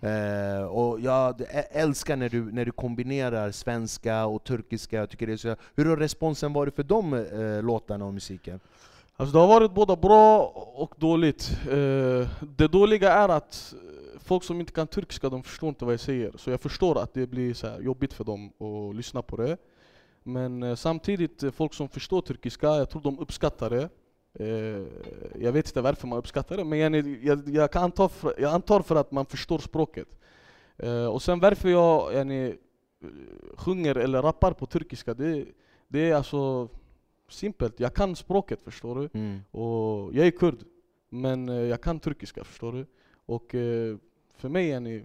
Och 0.69 1.01
jag 1.01 1.43
älskar 1.71 2.17
när 2.17 2.29
du, 2.29 2.53
när 2.53 2.65
du 2.65 2.73
kombinerar 2.73 3.51
svenska 3.51 4.27
och 4.27 4.45
turkiska, 4.45 4.97
jag 4.97 5.11
tycker 5.11 5.27
det 5.27 5.33
är 5.33 5.37
så, 5.37 5.57
hur 5.77 5.85
har 5.85 5.97
responsen 5.97 6.53
varit 6.53 6.77
för 6.77 6.83
de 6.83 7.27
låtarna 7.63 8.05
och 8.05 8.15
musiken? 8.15 8.61
Alltså 9.23 9.33
det 9.37 9.41
har 9.41 9.49
varit 9.49 9.75
både 9.75 9.97
bra 9.97 10.47
och 10.75 10.95
dåligt. 10.97 11.59
Eh, 11.71 12.29
det 12.41 12.69
dåliga 12.69 13.13
är 13.13 13.29
att 13.29 13.75
eh, 13.75 14.21
folk 14.21 14.45
som 14.45 14.61
inte 14.61 14.73
kan 14.73 14.87
turkiska, 14.87 15.29
de 15.29 15.43
förstår 15.43 15.69
inte 15.69 15.85
vad 15.85 15.93
jag 15.93 16.01
säger. 16.01 16.33
Så 16.37 16.51
jag 16.51 16.61
förstår 16.61 17.03
att 17.03 17.15
det 17.15 17.27
blir 17.27 17.55
så 17.55 17.67
här 17.67 17.81
jobbigt 17.81 18.13
för 18.13 18.25
dem 18.25 18.53
att 18.59 18.97
lyssna 18.97 19.23
på 19.23 19.37
det. 19.37 19.57
Men 20.23 20.63
eh, 20.63 20.75
samtidigt, 20.75 21.43
eh, 21.43 21.51
folk 21.51 21.75
som 21.75 21.89
förstår 21.89 22.21
turkiska, 22.21 22.67
jag 22.67 22.91
tror 22.91 23.03
de 23.03 23.19
uppskattar 23.19 23.71
det. 23.71 23.89
Eh, 24.45 24.87
jag 25.43 25.53
vet 25.53 25.67
inte 25.67 25.81
varför 25.81 26.07
man 26.07 26.19
uppskattar 26.19 26.57
det, 26.57 26.65
men 26.65 26.79
jag, 26.79 26.97
jag, 27.23 27.49
jag, 27.49 27.73
kan 27.73 27.83
anta 27.83 28.09
för, 28.09 28.35
jag 28.39 28.55
antar 28.55 28.83
för 28.83 28.97
att 28.97 29.13
man 29.13 29.27
förstår 29.27 29.59
språket. 29.59 30.09
Eh, 30.77 31.07
och 31.07 31.23
sen 31.23 31.41
varför 31.41 31.69
jag 31.69 32.15
jag 32.15 32.47
eh, 32.47 32.55
sjunger 33.55 33.95
eller 33.95 34.23
rappar 34.23 34.53
på 34.53 34.67
turkiska, 34.67 35.15
det, 35.15 35.45
det 35.89 36.11
är 36.11 36.15
alltså 36.15 36.69
simpelt. 37.33 37.81
Jag 37.81 37.95
kan 37.95 38.17
språket, 38.17 38.63
förstår 38.63 38.95
du? 38.95 39.09
Mm. 39.19 39.41
Och 39.51 40.15
jag 40.15 40.27
är 40.27 40.31
kurd, 40.31 40.59
men 41.11 41.49
eh, 41.49 41.55
jag 41.55 41.81
kan 41.83 42.01
turkiska, 42.01 42.45
förstår 42.45 42.73
du? 42.73 42.87
Och 43.27 43.55
eh, 43.55 43.97
för 44.37 44.49
mig 44.49 44.69
yani, 44.69 45.05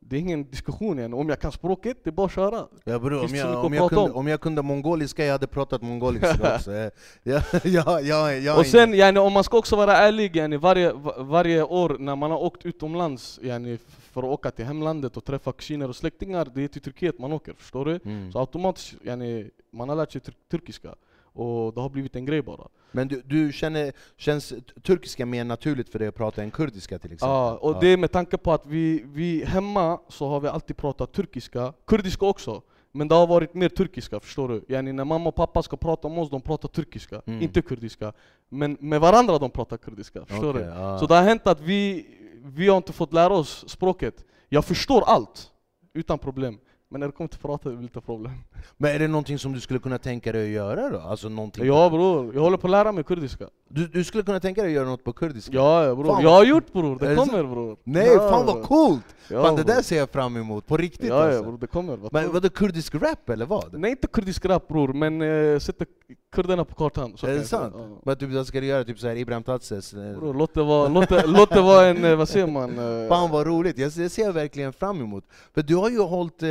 det 0.00 0.16
är 0.16 0.20
ingen 0.20 0.50
diskussion 0.50 0.98
yani. 0.98 1.14
Om 1.16 1.28
jag 1.28 1.40
kan 1.40 1.52
språket, 1.52 1.96
det 2.04 2.10
är 2.10 2.12
bara 2.12 2.26
att 2.26 2.32
köra. 2.34 2.66
Ja, 2.84 2.98
bro, 2.98 3.20
om, 3.24 3.34
jag, 3.34 3.64
om, 3.64 3.72
jag 3.74 3.88
kunde, 3.88 4.10
om? 4.10 4.16
om 4.16 4.26
jag 4.28 4.40
kunde 4.40 4.62
mongoliska, 4.62 5.24
jag 5.24 5.32
hade 5.32 5.46
pratat 5.46 5.82
mongoliska 5.82 6.54
också. 6.56 6.72
Eh, 6.72 6.90
Ja, 7.22 7.42
ja, 7.64 8.00
ja, 8.00 8.32
ja, 8.32 8.58
och 8.58 8.66
sen 8.66 8.94
yani, 8.94 9.18
om 9.18 9.32
man 9.32 9.44
ska 9.44 9.58
också 9.58 9.76
vara 9.76 9.96
ärlig, 9.96 10.36
yani, 10.36 10.56
varje, 10.56 10.92
va- 10.92 11.14
varje 11.22 11.62
år 11.62 11.96
när 11.98 12.16
man 12.16 12.30
har 12.30 12.38
åkt 12.38 12.66
utomlands 12.66 13.40
yani, 13.42 13.78
för 14.12 14.20
att 14.22 14.28
åka 14.28 14.50
till 14.50 14.64
hemlandet 14.64 15.16
och 15.16 15.24
träffa 15.24 15.52
kusiner 15.52 15.88
och 15.88 15.96
släktingar, 15.96 16.48
det 16.54 16.64
är 16.64 16.68
till 16.68 16.82
Turkiet 16.82 17.18
man 17.18 17.32
åker, 17.32 17.52
förstår 17.52 17.84
du? 17.84 18.00
Mm. 18.04 18.32
Så 18.32 18.38
automatiskt, 18.38 18.94
yani, 19.02 19.50
man 19.70 19.88
har 19.88 19.96
lärt 19.96 20.12
sig 20.12 20.20
tur- 20.20 20.34
turkiska. 20.50 20.94
Och 21.38 21.74
det 21.74 21.80
har 21.80 21.88
blivit 21.88 22.16
en 22.16 22.26
grej 22.26 22.42
bara. 22.42 22.68
Men 22.92 23.08
du, 23.08 23.22
du 23.26 23.52
känner, 23.52 23.92
känns 24.16 24.52
turkiska 24.82 25.26
mer 25.26 25.44
naturligt 25.44 25.88
för 25.88 25.98
dig 25.98 26.08
att 26.08 26.14
prata 26.14 26.42
än 26.42 26.50
kurdiska 26.50 26.98
till 26.98 27.12
exempel? 27.12 27.28
Ja, 27.34 27.56
och 27.56 27.80
det 27.80 27.88
är 27.88 27.96
med 27.96 28.12
tanke 28.12 28.36
på 28.38 28.52
att 28.52 28.66
vi, 28.66 29.02
vi 29.06 29.44
hemma 29.44 30.00
så 30.08 30.28
har 30.28 30.40
vi 30.40 30.48
alltid 30.48 30.76
pratat 30.76 31.12
turkiska, 31.12 31.72
kurdiska 31.86 32.26
också. 32.26 32.62
Men 32.92 33.08
det 33.08 33.14
har 33.14 33.26
varit 33.26 33.54
mer 33.54 33.68
turkiska, 33.68 34.20
förstår 34.20 34.48
du? 34.48 34.64
Yani 34.68 34.92
när 34.92 35.04
mamma 35.04 35.28
och 35.28 35.34
pappa 35.34 35.62
ska 35.62 35.76
prata 35.76 36.08
om 36.08 36.18
oss, 36.18 36.30
de 36.30 36.40
pratar 36.40 36.68
turkiska, 36.68 37.22
Mm. 37.26 37.42
inte 37.42 37.62
kurdiska. 37.62 38.12
Men 38.48 38.76
med 38.80 39.00
varandra 39.00 39.38
de 39.38 39.50
pratar 39.50 39.76
kurdiska, 39.76 40.26
förstår 40.26 40.50
Okej, 40.50 40.62
du? 40.62 40.68
ja. 40.68 40.98
Så 40.98 41.06
det 41.06 41.14
har 41.14 41.22
hänt 41.22 41.46
att 41.46 41.60
vi, 41.60 42.06
vi 42.42 42.68
har 42.68 42.76
inte 42.76 42.92
fått 42.92 43.12
lära 43.12 43.32
oss 43.34 43.64
språket. 43.68 44.24
Jag 44.48 44.64
förstår 44.64 45.02
allt, 45.06 45.50
utan 45.94 46.18
problem. 46.18 46.58
Men 46.90 47.00
när 47.00 47.06
det 47.06 47.12
kommer 47.12 47.28
till 47.28 47.38
prata 47.40 47.68
är 47.70 47.72
det 47.74 47.82
lite 47.82 48.00
problem. 48.00 48.32
Men 48.76 48.94
är 48.94 48.98
det 48.98 49.08
någonting 49.08 49.38
som 49.38 49.52
du 49.52 49.60
skulle 49.60 49.78
kunna 49.80 49.98
tänka 49.98 50.32
dig 50.32 50.42
att 50.42 50.48
göra 50.54 50.90
då? 50.90 50.98
Alltså 51.00 51.28
någonting 51.28 51.66
Ja 51.66 51.90
bror, 51.90 52.34
jag 52.34 52.40
håller 52.42 52.56
på 52.56 52.66
att 52.66 52.70
lära 52.70 52.92
mig 52.92 53.04
kurdiska. 53.04 53.48
du, 53.68 53.86
du 53.86 54.04
skulle 54.04 54.22
kunna 54.24 54.40
tänka 54.40 54.62
dig 54.62 54.70
att 54.70 54.74
göra 54.74 54.88
något 54.88 55.04
på 55.04 55.12
kurdiska? 55.12 55.52
Ja 55.54 55.84
ja, 55.84 55.94
bror, 55.94 56.04
Fan, 56.06 56.22
jag 56.22 56.30
har 56.30 56.44
gjort 56.44 56.72
bror, 56.72 56.98
det 56.98 57.16
kommer 57.16 57.44
bror. 57.44 57.76
Nej, 57.84 58.06
ja, 58.06 58.28
fan 58.30 58.46
vad 58.46 58.62
coolt! 58.62 59.04
Ja, 59.30 59.42
fan 59.42 59.56
det 59.56 59.62
där 59.62 59.82
ser 59.82 59.96
jag 59.98 60.10
fram 60.10 60.36
emot, 60.36 60.66
på 60.66 60.76
riktigt 60.76 61.08
Ja 61.08 61.16
ja 61.16 61.24
alltså. 61.26 61.42
bror, 61.42 61.58
det 61.58 61.66
kommer. 61.66 61.96
Vad 61.96 62.12
Men 62.12 62.32
vadå, 62.32 62.48
kurdisk 62.48 62.94
rap 62.94 63.28
eller 63.28 63.46
vad? 63.46 63.78
Nej 63.80 63.90
inte 63.90 64.06
kurdisk 64.06 64.44
rap 64.44 64.68
bror, 64.68 64.92
men 64.92 65.22
eh, 65.22 65.58
sätter 65.58 65.86
kurderna 66.32 66.64
på 66.64 66.74
kartan. 66.74 67.12
Så 67.16 67.26
är 67.26 67.34
det 67.34 67.44
sant? 67.44 67.74
Ja. 67.78 68.00
Men 68.04 68.16
typ, 68.16 68.30
vad 68.30 68.46
ska 68.46 68.60
du 68.60 68.66
göra 68.66 68.84
typ 68.84 68.98
såhär 68.98 69.16
Ibrahim 69.16 69.42
Tatses? 69.42 69.94
eh, 69.94 70.18
Bror, 70.18 70.34
låt 70.34 70.54
det 70.54 70.62
vara, 70.62 70.88
låt 70.88 71.08
det, 71.08 71.26
låt 71.26 71.50
det 71.50 71.60
vara 71.60 71.86
en, 71.86 72.04
eh, 72.04 72.16
vad 72.16 72.28
säger 72.28 72.46
man? 72.46 72.70
eh, 73.02 73.08
Fan 73.08 73.30
vad 73.30 73.46
roligt, 73.46 73.78
jag 73.78 73.92
ser, 73.92 74.02
jag 74.02 74.10
ser 74.10 74.32
verkligen 74.32 74.72
fram 74.72 75.00
emot. 75.00 75.24
För 75.54 75.62
du 75.62 75.76
har 75.76 75.90
ju 75.90 76.00
hållit, 76.00 76.42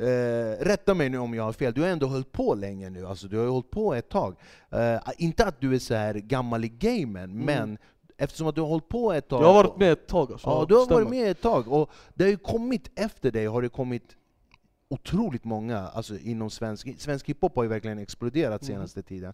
eh, 0.00 0.64
rätta 0.64 0.94
mig 0.94 1.08
nu 1.08 1.18
om 1.18 1.34
jag 1.34 1.42
har 1.44 1.52
fel, 1.52 1.72
du 1.74 1.80
har 1.80 1.88
ändå 1.88 2.06
hållit 2.06 2.32
på 2.32 2.54
länge 2.54 2.90
nu, 2.90 3.06
alltså 3.06 3.28
du 3.28 3.38
har 3.38 3.46
hållit 3.46 3.70
på 3.70 3.94
ett 3.94 4.08
tag. 4.08 4.36
Eh, 4.70 4.96
inte 5.18 5.44
att 5.44 5.60
du 5.60 5.74
är 5.74 5.78
så 5.78 5.94
här 5.94 6.14
gammal 6.14 6.64
i 6.64 6.68
gamen, 6.68 7.44
men 7.44 7.78
eftersom 8.16 8.46
att 8.46 8.54
du 8.54 8.60
har 8.60 8.68
hållit 8.68 8.88
på 8.88 9.12
ett 9.12 9.28
tag. 9.28 9.38
Mm. 9.38 9.48
Jag 9.48 9.54
har 9.54 9.64
varit 9.64 9.78
med 9.78 9.92
ett 9.92 10.06
tag 10.06 10.32
alltså. 10.32 10.48
Ja, 10.48 10.66
du 10.68 10.74
har 10.74 10.84
stämmer. 10.84 11.00
varit 11.00 11.10
med 11.10 11.30
ett 11.30 11.40
tag, 11.42 11.68
och 11.72 11.90
det 12.14 12.24
har 12.24 12.30
ju 12.30 12.36
kommit 12.36 12.90
efter 12.94 13.30
dig, 13.30 13.46
har 13.46 13.62
det 13.62 13.68
kommit 13.68 14.16
otroligt 14.90 15.44
många 15.44 15.78
alltså 15.78 16.18
inom 16.18 16.50
svensk, 16.50 17.00
svensk 17.00 17.28
hiphop 17.28 17.56
har 17.56 17.62
ju 17.62 17.68
verkligen 17.68 17.98
exploderat 17.98 18.62
Mm. 18.62 18.74
senaste 18.76 19.02
tiden. 19.02 19.32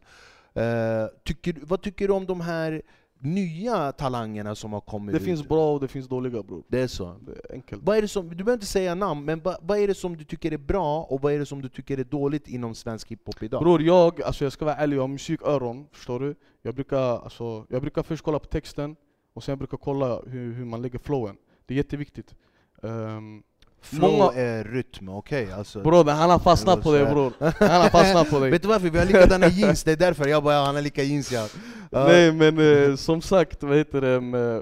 Eh, 0.54 1.06
tycker, 1.24 1.56
vad 1.62 1.82
tycker 1.82 2.08
du 2.08 2.14
om 2.14 2.26
de 2.26 2.40
här 2.40 2.82
nya 3.24 3.92
talangerna 3.92 4.54
som 4.54 4.72
har 4.72 4.80
kommit 4.80 5.12
Det 5.12 5.18
ut? 5.18 5.24
finns 5.24 5.48
bra 5.48 5.72
och 5.74 5.80
det 5.80 5.88
finns 5.88 6.08
dåliga 6.08 6.42
bror. 6.42 6.62
Det 6.68 6.80
är 6.80 6.86
så? 6.86 7.16
Det 7.26 7.32
är 7.32 7.52
enkelt. 7.54 7.82
Vad 7.84 7.96
är 7.96 8.02
det 8.02 8.08
som, 8.08 8.28
du 8.28 8.34
behöver 8.36 8.52
inte 8.52 8.66
säga 8.66 8.94
namn, 8.94 9.24
men 9.24 9.40
vad, 9.40 9.56
vad 9.62 9.78
är 9.78 9.88
det 9.88 9.94
som 9.94 10.16
du 10.16 10.24
tycker 10.24 10.52
är 10.52 10.58
bra 10.58 11.02
och 11.02 11.20
vad 11.20 11.32
är 11.32 11.38
det 11.38 11.46
som 11.46 11.62
du 11.62 11.68
tycker 11.68 11.98
är 11.98 12.04
dåligt 12.04 12.48
inom 12.48 12.74
svensk 12.74 13.08
hiphop 13.10 13.42
idag? 13.42 13.62
Bror 13.62 13.82
jag, 13.82 14.22
alltså 14.22 14.44
jag 14.44 14.52
ska 14.52 14.64
vara 14.64 14.76
ärlig, 14.76 14.96
jag 14.96 15.02
har 15.02 15.08
musiköron, 15.08 15.86
förstår 15.92 16.20
du? 16.20 16.34
Jag 16.62 16.74
brukar, 16.74 16.98
alltså, 16.98 17.66
jag 17.68 17.80
brukar 17.82 18.02
först 18.02 18.24
kolla 18.24 18.38
på 18.38 18.46
texten, 18.46 18.96
och 19.34 19.44
sen 19.44 19.58
brukar 19.58 19.74
jag 19.74 19.80
kolla 19.80 20.20
hur, 20.26 20.52
hur 20.52 20.64
man 20.64 20.82
lägger 20.82 20.98
flowen. 20.98 21.36
Det 21.66 21.74
är 21.74 21.76
jätteviktigt. 21.76 22.34
Ehm, 22.82 23.42
Flow 23.84 24.10
Många- 24.18 24.32
är 24.32 24.64
rytm, 24.64 25.08
okej? 25.08 25.52
Alltså. 25.52 25.82
Bror 25.82 26.04
han 26.04 26.30
har 26.30 26.38
fastnat 26.38 26.82
på 26.82 26.92
dig 26.92 27.06
bror. 27.06 27.32
Han 27.40 27.80
har 27.82 27.88
fastnat 27.88 28.30
på 28.30 28.38
dig. 28.40 28.50
Vet 28.50 28.62
du 28.62 28.68
varför? 28.68 28.90
Vi 28.90 28.98
har 28.98 29.06
likadana 29.06 29.48
jeans, 29.48 29.84
det 29.84 29.92
är 29.92 29.96
därför 29.96 30.28
jag 30.28 30.42
bara, 30.42 30.64
han 30.66 30.74
har 30.74 30.82
lika 30.82 31.02
jeans 31.02 31.32
ja. 31.32 31.48
Ja. 31.90 32.04
Nej 32.06 32.32
men 32.32 32.58
eh, 32.90 32.96
som 32.96 33.22
sagt, 33.22 33.62
vad 33.62 33.76
heter 33.76 34.00
det, 34.00 34.38
eh, 34.38 34.60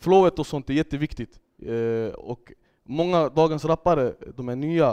flowet 0.00 0.38
och 0.38 0.46
sånt 0.46 0.70
är 0.70 0.74
jätteviktigt. 0.74 1.30
Eh, 1.66 2.14
och 2.14 2.52
många 2.88 3.28
dagens 3.28 3.64
rappare, 3.64 4.12
de 4.36 4.48
är 4.48 4.56
nya, 4.56 4.88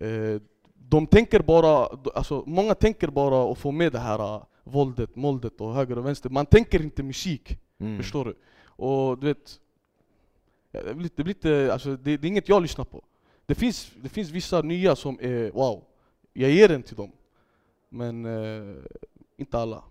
eh, 0.00 0.40
de 0.88 1.06
tänker 1.06 1.40
bara, 1.40 1.88
alltså 2.14 2.42
många 2.46 2.74
tänker 2.74 3.08
bara 3.08 3.52
att 3.52 3.58
få 3.58 3.70
med 3.70 3.92
det 3.92 3.98
här 3.98 4.18
eh, 4.36 4.42
våldet, 4.64 5.16
moldet 5.16 5.60
och 5.60 5.74
höger 5.74 5.98
och 5.98 6.06
vänster. 6.06 6.30
Man 6.30 6.46
tänker 6.46 6.82
inte 6.82 7.02
musik, 7.02 7.58
Mm. 7.80 7.96
förstår 7.98 8.24
du? 8.24 8.34
Och 8.66 9.18
du 9.18 9.26
vet, 9.26 9.52
Eh, 10.74 10.84
det 10.84 10.94
blir 10.94 11.10
det, 11.16 11.24
blir 11.24 11.34
inte, 11.34 11.72
alltså, 11.72 11.96
det, 11.96 12.16
det 12.16 12.26
är 12.26 12.28
inget 12.28 12.48
jag 12.48 12.62
lyssnar 12.62 12.84
på. 12.84 13.04
Det 13.46 13.54
finns, 13.54 13.92
det 14.02 14.08
finns 14.08 14.30
vissa 14.30 14.62
nya 14.62 14.96
som 14.96 15.18
är 15.20 15.50
wow, 15.50 15.84
jag 16.32 16.50
ger 16.50 16.68
den 16.68 16.82
till 16.82 16.96
dem. 16.96 17.12
Men 17.88 18.24
eh, 18.24 18.76
inte 19.36 19.58
alla. 19.58 19.84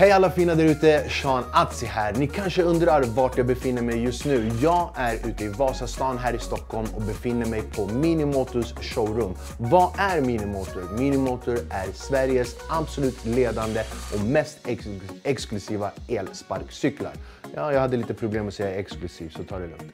Hej 0.00 0.12
alla 0.12 0.30
fina 0.30 0.54
där 0.54 0.64
ute, 0.64 1.10
Sean 1.10 1.44
Atzi 1.52 1.86
här. 1.86 2.12
Ni 2.12 2.26
kanske 2.26 2.62
undrar 2.62 3.02
vart 3.02 3.36
jag 3.36 3.46
befinner 3.46 3.82
mig 3.82 4.02
just 4.02 4.24
nu. 4.24 4.50
Jag 4.62 4.90
är 4.96 5.14
ute 5.28 5.44
i 5.44 5.48
Vasastan 5.48 6.18
här 6.18 6.34
i 6.34 6.38
Stockholm 6.38 6.88
och 6.94 7.02
befinner 7.02 7.46
mig 7.46 7.62
på 7.62 7.86
Minimotors 7.86 8.74
showroom. 8.80 9.34
Vad 9.58 9.90
är 9.98 10.20
Minimotor? 10.20 10.96
Minimotor 10.98 11.54
är 11.70 11.92
Sveriges 11.94 12.56
absolut 12.70 13.24
ledande 13.24 13.80
och 14.14 14.24
mest 14.24 14.58
ex 14.66 14.86
exklusiva 15.22 15.90
elsparkcyklar. 16.08 17.12
Ja, 17.54 17.72
jag 17.72 17.80
hade 17.80 17.96
lite 17.96 18.14
problem 18.14 18.48
att 18.48 18.54
säga 18.54 18.70
exklusiv, 18.70 19.32
så 19.36 19.44
ta 19.44 19.58
det 19.58 19.66
lugnt. 19.66 19.92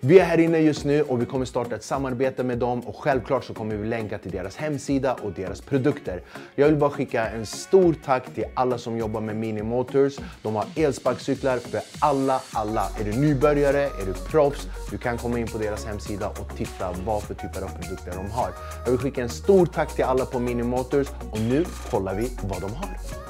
Vi 0.00 0.18
är 0.18 0.24
här 0.24 0.38
inne 0.38 0.58
just 0.58 0.84
nu 0.84 1.02
och 1.02 1.22
vi 1.22 1.26
kommer 1.26 1.44
starta 1.44 1.74
ett 1.74 1.84
samarbete 1.84 2.44
med 2.44 2.58
dem 2.58 2.80
och 2.80 2.96
självklart 2.96 3.44
så 3.44 3.54
kommer 3.54 3.76
vi 3.76 3.88
länka 3.88 4.18
till 4.18 4.30
deras 4.30 4.56
hemsida 4.56 5.14
och 5.14 5.32
deras 5.32 5.60
produkter. 5.60 6.22
Jag 6.54 6.66
vill 6.66 6.76
bara 6.76 6.90
skicka 6.90 7.28
en 7.28 7.46
stor 7.46 7.94
tack 8.04 8.34
till 8.34 8.44
alla 8.54 8.78
som 8.78 8.98
jobbar 8.98 9.20
med 9.20 9.36
Mini 9.36 9.62
Motors. 9.62 10.16
De 10.42 10.54
har 10.54 10.66
elsparkcyklar 10.76 11.58
för 11.58 11.80
alla, 12.00 12.40
alla. 12.52 12.88
Är 13.00 13.04
du 13.04 13.12
nybörjare, 13.12 13.82
är 13.82 14.06
du 14.06 14.12
proffs, 14.12 14.68
du 14.90 14.98
kan 14.98 15.18
komma 15.18 15.38
in 15.38 15.46
på 15.46 15.58
deras 15.58 15.86
hemsida 15.86 16.28
och 16.28 16.56
titta 16.56 16.94
vad 17.06 17.22
för 17.22 17.34
typer 17.34 17.62
av 17.62 17.68
produkter 17.68 18.12
de 18.16 18.30
har. 18.30 18.50
Jag 18.84 18.90
vill 18.90 19.00
skicka 19.00 19.22
en 19.22 19.28
stor 19.28 19.66
tack 19.66 19.94
till 19.94 20.04
alla 20.04 20.24
på 20.24 20.38
Mini 20.38 20.62
Motors 20.62 21.06
och 21.32 21.40
nu 21.40 21.64
kollar 21.90 22.14
vi 22.14 22.30
vad 22.42 22.60
de 22.60 22.74
har. 22.74 23.29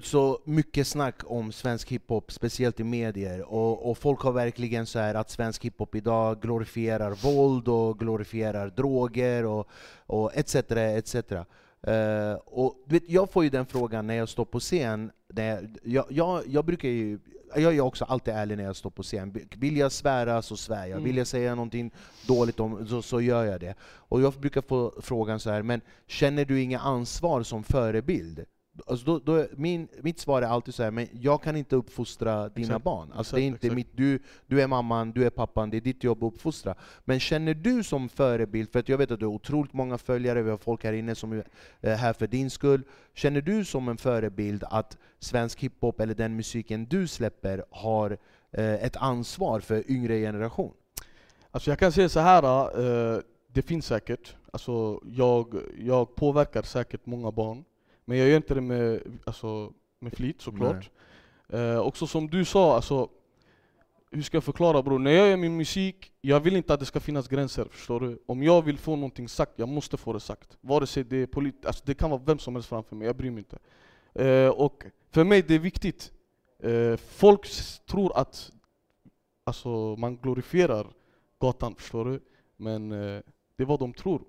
Varit 0.00 0.06
så 0.06 0.40
mycket 0.44 0.86
snack 0.86 1.20
om 1.24 1.52
svensk 1.52 1.92
hiphop, 1.92 2.32
speciellt 2.32 2.80
i 2.80 2.84
medier, 2.84 3.52
och, 3.52 3.90
och 3.90 3.98
folk 3.98 4.20
har 4.20 4.32
verkligen 4.32 4.86
så 4.86 4.98
här 4.98 5.14
att 5.14 5.30
svensk 5.30 5.64
hiphop 5.64 5.94
idag 5.94 6.40
glorifierar 6.40 7.10
våld 7.10 7.68
och 7.68 7.98
glorifierar 7.98 8.70
droger 8.70 9.44
och, 9.44 9.68
och 10.06 10.36
etc. 10.36 10.54
etc. 10.54 11.14
Eh, 11.14 12.32
och 12.46 12.84
vet, 12.86 13.02
jag 13.08 13.30
får 13.30 13.44
ju 13.44 13.50
den 13.50 13.66
frågan 13.66 14.06
när 14.06 14.14
jag 14.14 14.28
står 14.28 14.44
på 14.44 14.60
scen, 14.60 15.10
när 15.28 15.44
jag, 15.44 15.78
jag, 15.82 16.04
jag, 16.08 16.42
jag 16.46 16.64
brukar 16.64 16.88
ju 16.88 17.18
jag 17.56 17.76
är 17.76 17.80
också 17.80 18.04
alltid 18.04 18.34
ärlig 18.34 18.56
när 18.56 18.64
jag 18.64 18.76
står 18.76 18.90
på 18.90 19.02
scen. 19.02 19.48
Vill 19.56 19.76
jag 19.76 19.92
svära 19.92 20.42
så 20.42 20.56
svär 20.56 20.86
jag. 20.86 21.00
Vill 21.00 21.16
jag 21.16 21.26
säga 21.26 21.54
någonting 21.54 21.92
dåligt 22.26 22.60
om 22.60 22.86
så, 22.86 23.02
så 23.02 23.20
gör 23.20 23.44
jag 23.44 23.60
det. 23.60 23.74
Och 23.82 24.20
jag 24.20 24.32
brukar 24.32 24.62
få 24.62 24.94
frågan 25.00 25.40
så 25.40 25.50
här, 25.50 25.62
men 25.62 25.80
känner 26.06 26.44
du 26.44 26.60
inga 26.60 26.78
ansvar 26.78 27.42
som 27.42 27.64
förebild? 27.64 28.44
Alltså 28.86 29.06
då, 29.06 29.18
då, 29.18 29.46
min, 29.56 29.88
mitt 30.02 30.20
svar 30.20 30.42
är 30.42 30.46
alltid 30.46 30.74
så 30.74 30.82
här, 30.82 30.90
men 30.90 31.08
jag 31.12 31.42
kan 31.42 31.56
inte 31.56 31.76
uppfostra 31.76 32.48
dina 32.48 32.66
Exakt. 32.66 32.84
barn. 32.84 33.12
Alltså 33.12 33.20
Exakt, 33.20 33.34
det 33.36 33.40
är 33.40 33.46
inte 33.46 33.66
exakt. 33.66 33.76
mitt, 33.76 33.96
du, 33.96 34.18
du 34.46 34.62
är 34.62 34.66
mamman, 34.66 35.12
du 35.12 35.26
är 35.26 35.30
pappan, 35.30 35.70
det 35.70 35.76
är 35.76 35.80
ditt 35.80 36.04
jobb 36.04 36.24
att 36.24 36.34
uppfostra. 36.34 36.74
Men 37.04 37.20
känner 37.20 37.54
du 37.54 37.84
som 37.84 38.08
förebild, 38.08 38.72
för 38.72 38.78
att 38.78 38.88
jag 38.88 38.98
vet 38.98 39.10
att 39.10 39.20
du 39.20 39.26
har 39.26 39.32
otroligt 39.32 39.72
många 39.72 39.98
följare, 39.98 40.42
vi 40.42 40.50
har 40.50 40.58
folk 40.58 40.84
här 40.84 40.92
inne 40.92 41.14
som 41.14 41.42
är 41.80 41.96
här 41.96 42.12
för 42.12 42.26
din 42.26 42.50
skull. 42.50 42.82
Känner 43.14 43.40
du 43.40 43.64
som 43.64 43.88
en 43.88 43.96
förebild 43.96 44.64
att 44.70 44.98
svensk 45.18 45.60
hiphop, 45.60 46.00
eller 46.00 46.14
den 46.14 46.36
musiken 46.36 46.86
du 46.86 47.06
släpper, 47.06 47.64
har 47.70 48.18
eh, 48.50 48.74
ett 48.74 48.96
ansvar 48.96 49.60
för 49.60 49.90
yngre 49.90 50.20
generation? 50.20 50.72
Alltså 51.50 51.70
jag 51.70 51.78
kan 51.78 51.92
säga 51.92 52.08
så 52.08 52.20
här, 52.20 52.42
eh, 53.14 53.20
det 53.52 53.62
finns 53.62 53.86
säkert. 53.86 54.36
Alltså 54.52 55.00
jag, 55.04 55.54
jag 55.78 56.14
påverkar 56.14 56.62
säkert 56.62 57.06
många 57.06 57.30
barn. 57.30 57.64
Men 58.04 58.18
jag 58.18 58.28
gör 58.28 58.36
inte 58.36 58.54
det 58.54 58.60
med, 58.60 59.02
alltså, 59.24 59.72
med 59.98 60.12
flit 60.12 60.40
såklart. 60.40 60.90
Eh, 61.48 61.78
också 61.78 62.06
som 62.06 62.30
du 62.30 62.44
sa, 62.44 62.74
alltså, 62.76 63.08
hur 64.10 64.22
ska 64.22 64.36
jag 64.36 64.44
förklara 64.44 64.82
bror? 64.82 64.98
När 64.98 65.10
jag 65.10 65.28
gör 65.28 65.36
min 65.36 65.56
musik, 65.56 66.12
jag 66.20 66.40
vill 66.40 66.56
inte 66.56 66.74
att 66.74 66.80
det 66.80 66.86
ska 66.86 67.00
finnas 67.00 67.28
gränser. 67.28 67.66
Förstår 67.70 68.00
du? 68.00 68.22
Om 68.26 68.42
jag 68.42 68.62
vill 68.62 68.78
få 68.78 68.96
någonting 68.96 69.28
sagt, 69.28 69.52
jag 69.56 69.68
måste 69.68 69.96
få 69.96 70.12
det 70.12 70.20
sagt. 70.20 70.58
Vare 70.60 70.86
sig 70.86 71.04
det 71.04 71.16
är 71.16 71.26
polit 71.26 71.66
alltså, 71.66 71.82
det 71.86 71.94
kan 71.94 72.10
vara 72.10 72.22
vem 72.24 72.38
som 72.38 72.54
helst 72.54 72.68
framför 72.68 72.96
mig, 72.96 73.06
jag 73.06 73.16
bryr 73.16 73.30
mig 73.30 73.38
inte. 73.38 73.58
Eh, 74.24 74.48
och 74.48 74.84
för 75.10 75.24
mig 75.24 75.42
det 75.42 75.54
är 75.54 75.58
viktigt. 75.58 76.12
Eh, 76.58 76.96
folk 76.96 77.46
tror 77.86 78.16
att 78.18 78.52
alltså, 79.44 79.96
man 79.98 80.16
glorifierar 80.16 80.86
gatan, 81.38 81.74
förstår 81.74 82.04
du? 82.04 82.20
Men 82.56 82.92
eh, 82.92 83.20
det 83.56 83.62
är 83.62 83.66
vad 83.66 83.78
de 83.78 83.92
tror. 83.92 84.22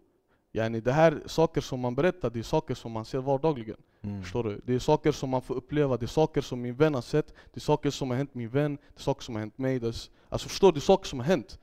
Yani, 0.53 0.79
det 0.79 0.91
här 0.91 1.21
saker 1.25 1.61
som 1.61 1.79
man 1.79 1.95
berättar, 1.95 2.29
det 2.29 2.39
är 2.39 2.43
saker 2.43 2.75
som 2.75 2.91
man 2.91 3.05
ser 3.05 3.19
vardagligen. 3.19 3.77
Mm. 4.01 4.21
Förstår 4.21 4.43
du? 4.43 4.61
Det 4.63 4.73
är 4.73 4.79
saker 4.79 5.11
som 5.11 5.29
man 5.29 5.41
får 5.41 5.55
uppleva, 5.55 5.97
det 5.97 6.05
är 6.05 6.07
saker 6.07 6.41
som 6.41 6.61
min 6.61 6.75
vän 6.75 6.93
har 6.93 7.01
sett, 7.01 7.27
det 7.27 7.57
är 7.57 7.61
saker 7.61 7.89
som 7.89 8.09
har 8.09 8.17
hänt 8.17 8.33
min 8.33 8.49
vän, 8.49 8.75
det 8.75 8.99
är 8.99 9.03
saker 9.03 9.23
som 9.23 9.35
har 9.35 9.39
hänt 9.39 9.57
mig. 9.57 9.79
Det 9.79 9.87
är, 9.87 9.95
alltså 10.29 10.49
förstår 10.49 10.71
du? 10.71 10.73
Det 10.73 10.79
är 10.79 10.81
saker 10.81 11.07
som 11.07 11.19
har 11.19 11.25
hänt. 11.25 11.59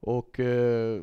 Och 0.00 0.40
eh, 0.40 1.02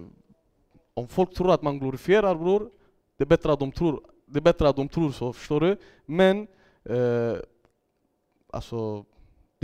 om 0.93 1.07
folk 1.07 1.33
tror 1.33 1.51
att 1.51 1.61
man 1.61 1.79
glorifierar 1.79 2.35
bror, 2.35 2.69
det 3.17 3.23
är 3.23 3.27
bättre 3.27 3.53
att 3.53 3.59
de 3.59 3.71
tror, 3.71 4.01
det 4.25 4.39
är 4.39 4.41
bättre 4.41 4.69
att 4.69 4.75
de 4.75 4.87
tror 4.87 5.11
så, 5.11 5.33
förstår 5.33 5.59
du? 5.59 5.77
Men 6.05 6.47
eh, 6.83 7.37
alltså, 8.49 9.05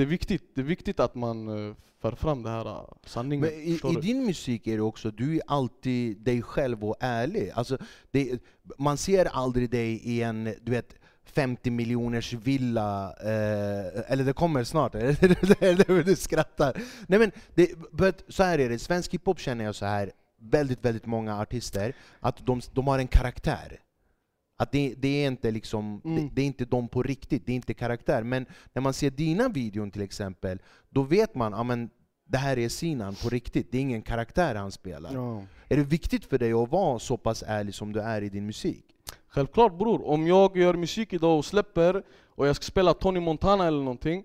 det 0.02 0.06
är 0.06 0.10
viktigt, 0.10 0.56
det 0.56 0.62
är 0.62 0.66
viktigt 0.66 1.00
att 1.00 1.16
man 1.16 1.68
eh, 1.70 1.76
för 2.00 2.12
fram 2.12 2.44
det 2.44 2.50
här 2.50 2.66
eh, 2.66 2.84
sanningen. 3.06 3.46
Men 3.46 3.60
i, 3.60 3.80
i 3.98 4.02
din 4.02 4.26
musik 4.26 4.68
är 4.68 4.76
det 4.76 4.82
också, 4.82 5.12
du 5.12 5.36
är 5.36 5.42
alltid 5.48 6.18
dig 6.18 6.42
själv 6.42 6.86
och 6.86 6.96
ärlig. 7.00 7.52
Alltså, 7.54 7.78
det, 8.12 8.42
man 8.78 8.98
ser 8.98 9.26
aldrig 9.26 9.70
dig 9.70 10.02
i 10.04 10.22
en, 10.22 10.44
du 10.44 10.72
vet, 10.72 10.96
50 11.24 11.72
miljoners 11.72 12.34
villa, 12.34 13.14
eh, 13.20 14.12
eller 14.12 14.24
det 14.24 14.34
kommer 14.34 14.64
snart, 14.64 14.96
eller 14.96 16.04
du 16.04 16.16
skrattar. 16.16 16.82
Nej 17.08 17.20
men, 17.20 17.32
det, 17.56 17.70
but, 17.92 18.24
så 18.28 18.44
här 18.44 18.60
är 18.60 18.70
det, 18.70 18.80
svensk 18.80 19.14
hiphop 19.14 19.40
känner 19.40 19.66
jag 19.66 19.76
så 19.76 19.86
här, 19.86 20.12
väldigt, 20.40 20.86
väldigt 20.86 21.06
många 21.06 21.40
artister, 21.40 21.94
att 22.20 22.46
de, 22.46 22.62
de 22.74 22.88
har 22.88 23.00
en 23.00 23.08
karaktär. 23.08 23.80
Att 24.62 24.72
det, 24.72 24.94
det 24.98 25.24
är 25.24 25.28
inte 25.28 25.52
liksom, 25.52 26.02
Mm. 26.06 26.16
det, 26.16 26.30
det 26.36 26.42
är 26.42 26.46
inte 26.46 26.66
de 26.66 26.88
på 26.88 27.04
riktigt, 27.04 27.46
det 27.46 27.52
är 27.52 27.56
inte 27.56 27.74
karaktär. 27.74 28.24
Men 28.24 28.46
när 28.74 28.82
man 28.82 28.94
ser 28.94 29.10
dina 29.10 29.50
videon 29.50 29.92
till 29.92 30.02
exempel, 30.02 30.62
då 30.90 31.02
vet 31.02 31.36
man, 31.36 31.52
ja 31.52 31.64
men 31.64 31.90
det 32.26 32.38
här 32.38 32.60
är 32.60 32.70
Sinan 32.70 33.16
på 33.24 33.30
riktigt, 33.30 33.72
det 33.72 33.78
är 33.78 33.82
ingen 33.82 34.02
karaktär 34.02 34.56
han 34.56 34.72
spelar. 34.72 35.14
Ja. 35.14 35.44
Är 35.70 35.78
det 35.78 35.84
viktigt 35.84 36.26
för 36.26 36.38
dig 36.38 36.54
att 36.54 36.72
vara 36.72 37.00
så 37.00 37.18
pass 37.18 37.44
ärlig 37.48 37.76
som 37.76 37.94
du 37.94 38.00
är 38.02 38.22
i 38.22 38.30
din 38.30 38.46
musik? 38.46 38.86
Självklart 39.28 39.78
bror, 39.78 40.08
om 40.08 40.28
jag 40.28 40.58
gör 40.58 40.74
musik 40.74 41.14
idag 41.14 41.38
och 41.38 41.46
släpper 41.46 42.04
och 42.26 42.48
jag 42.48 42.56
ska 42.56 42.64
spela 42.64 42.94
Tony 42.94 43.20
Montana 43.20 43.68
eller 43.68 43.80
någonting 43.84 44.24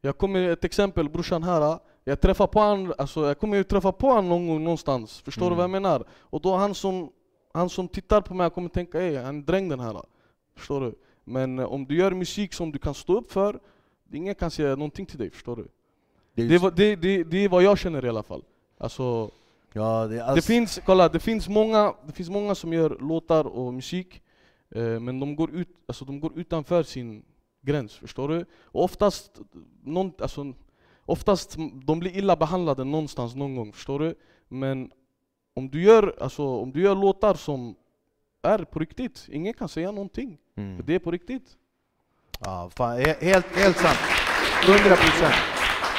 Jag 0.00 0.18
kommer, 0.18 0.48
ett 0.48 0.64
exempel 0.64 1.08
brorsan 1.08 1.42
här 1.42 1.78
Jag 2.04 2.20
träffar 2.20 2.46
på 2.46 2.60
han, 2.60 2.94
alltså 2.98 3.26
jag 3.26 3.38
kommer 3.38 3.56
ju 3.56 3.64
träffa 3.64 3.92
på 3.92 4.12
han 4.12 4.28
någon 4.28 4.46
gång 4.46 4.64
någonstans 4.64 5.20
Förstår 5.20 5.50
du 5.50 5.56
vad 5.56 5.62
jag 5.62 5.70
menar? 5.70 6.04
Och 6.10 6.40
då 6.40 6.56
han 6.56 6.74
som, 6.74 7.10
han 7.56 7.68
som 7.68 7.88
tittar 7.88 8.20
på 8.20 8.34
mig 8.34 8.50
kommer 8.50 8.68
tänka 8.68 9.00
ey, 9.00 9.16
han 9.16 9.38
är 9.38 9.42
dräng 9.42 9.68
den 9.68 9.80
här 9.80 10.02
Förstår 10.56 10.80
du? 10.80 10.94
Men 11.24 11.58
eh, 11.58 11.72
om 11.72 11.86
du 11.86 11.96
gör 11.96 12.12
musik 12.12 12.54
som 12.54 12.72
du 12.72 12.78
kan 12.78 12.94
stå 12.94 13.18
upp 13.18 13.32
för 13.32 13.60
Ingen 14.12 14.34
kan 14.34 14.50
säga 14.50 14.76
någonting 14.76 15.06
till 15.06 15.18
dig, 15.18 15.30
förstår 15.30 15.56
du? 15.56 15.68
Det 16.34 16.42
är, 16.42 16.70
Det 16.70 16.96
det, 16.96 17.24
det, 17.24 17.44
är 17.44 17.48
vad 17.48 17.62
jag 17.62 17.78
känner 17.78 18.04
i 18.04 18.08
alla 18.08 18.22
fall 18.22 18.42
Alltså 18.78 19.30
ja, 19.72 20.06
det, 20.06 20.34
det 20.34 20.42
finns, 20.42 20.80
kolla, 20.86 21.08
det 21.08 21.20
finns, 21.20 21.48
många, 21.48 21.94
det 22.06 22.12
finns 22.12 22.30
många 22.30 22.54
som 22.54 22.72
gör 22.72 22.98
låtar 23.00 23.44
och 23.44 23.74
musik 23.74 24.22
Eh, 24.70 25.00
men 25.00 25.20
de 25.20 25.36
går, 25.36 25.50
ut, 25.50 25.68
alltså, 25.86 26.04
de 26.04 26.20
går 26.20 26.38
utanför 26.38 26.82
sin 26.82 27.24
gräns, 27.62 27.94
förstår 27.94 28.28
du? 28.28 28.44
Och 28.62 28.84
oftast, 28.84 29.40
någon, 29.82 30.12
alltså, 30.18 30.52
oftast 31.06 31.56
de 31.84 31.98
blir 31.98 32.16
illa 32.16 32.36
behandlade 32.36 32.84
någonstans 32.84 33.34
någon 33.34 33.56
gång, 33.56 33.72
förstår 33.72 33.98
du? 33.98 34.14
Men 34.48 34.90
om 35.56 35.68
du 35.68 35.82
gör, 35.82 36.14
alltså, 36.20 36.42
om 36.46 36.72
du 36.72 36.80
gör 36.82 36.94
låtar 36.94 37.34
som 37.34 37.74
är 38.42 38.58
på 38.58 38.78
riktigt, 38.78 39.28
ingen 39.32 39.54
kan 39.54 39.68
säga 39.68 39.90
någonting. 39.90 40.38
Mm. 40.56 40.76
För 40.76 40.82
det 40.84 40.94
är 40.94 40.98
på 40.98 41.10
riktigt. 41.10 41.56
Ja, 42.44 42.70
fan, 42.76 42.98
he- 42.98 43.24
helt, 43.24 43.46
helt 43.56 43.76
sant. 43.76 43.98
100 44.68 44.96
procent. 44.96 45.34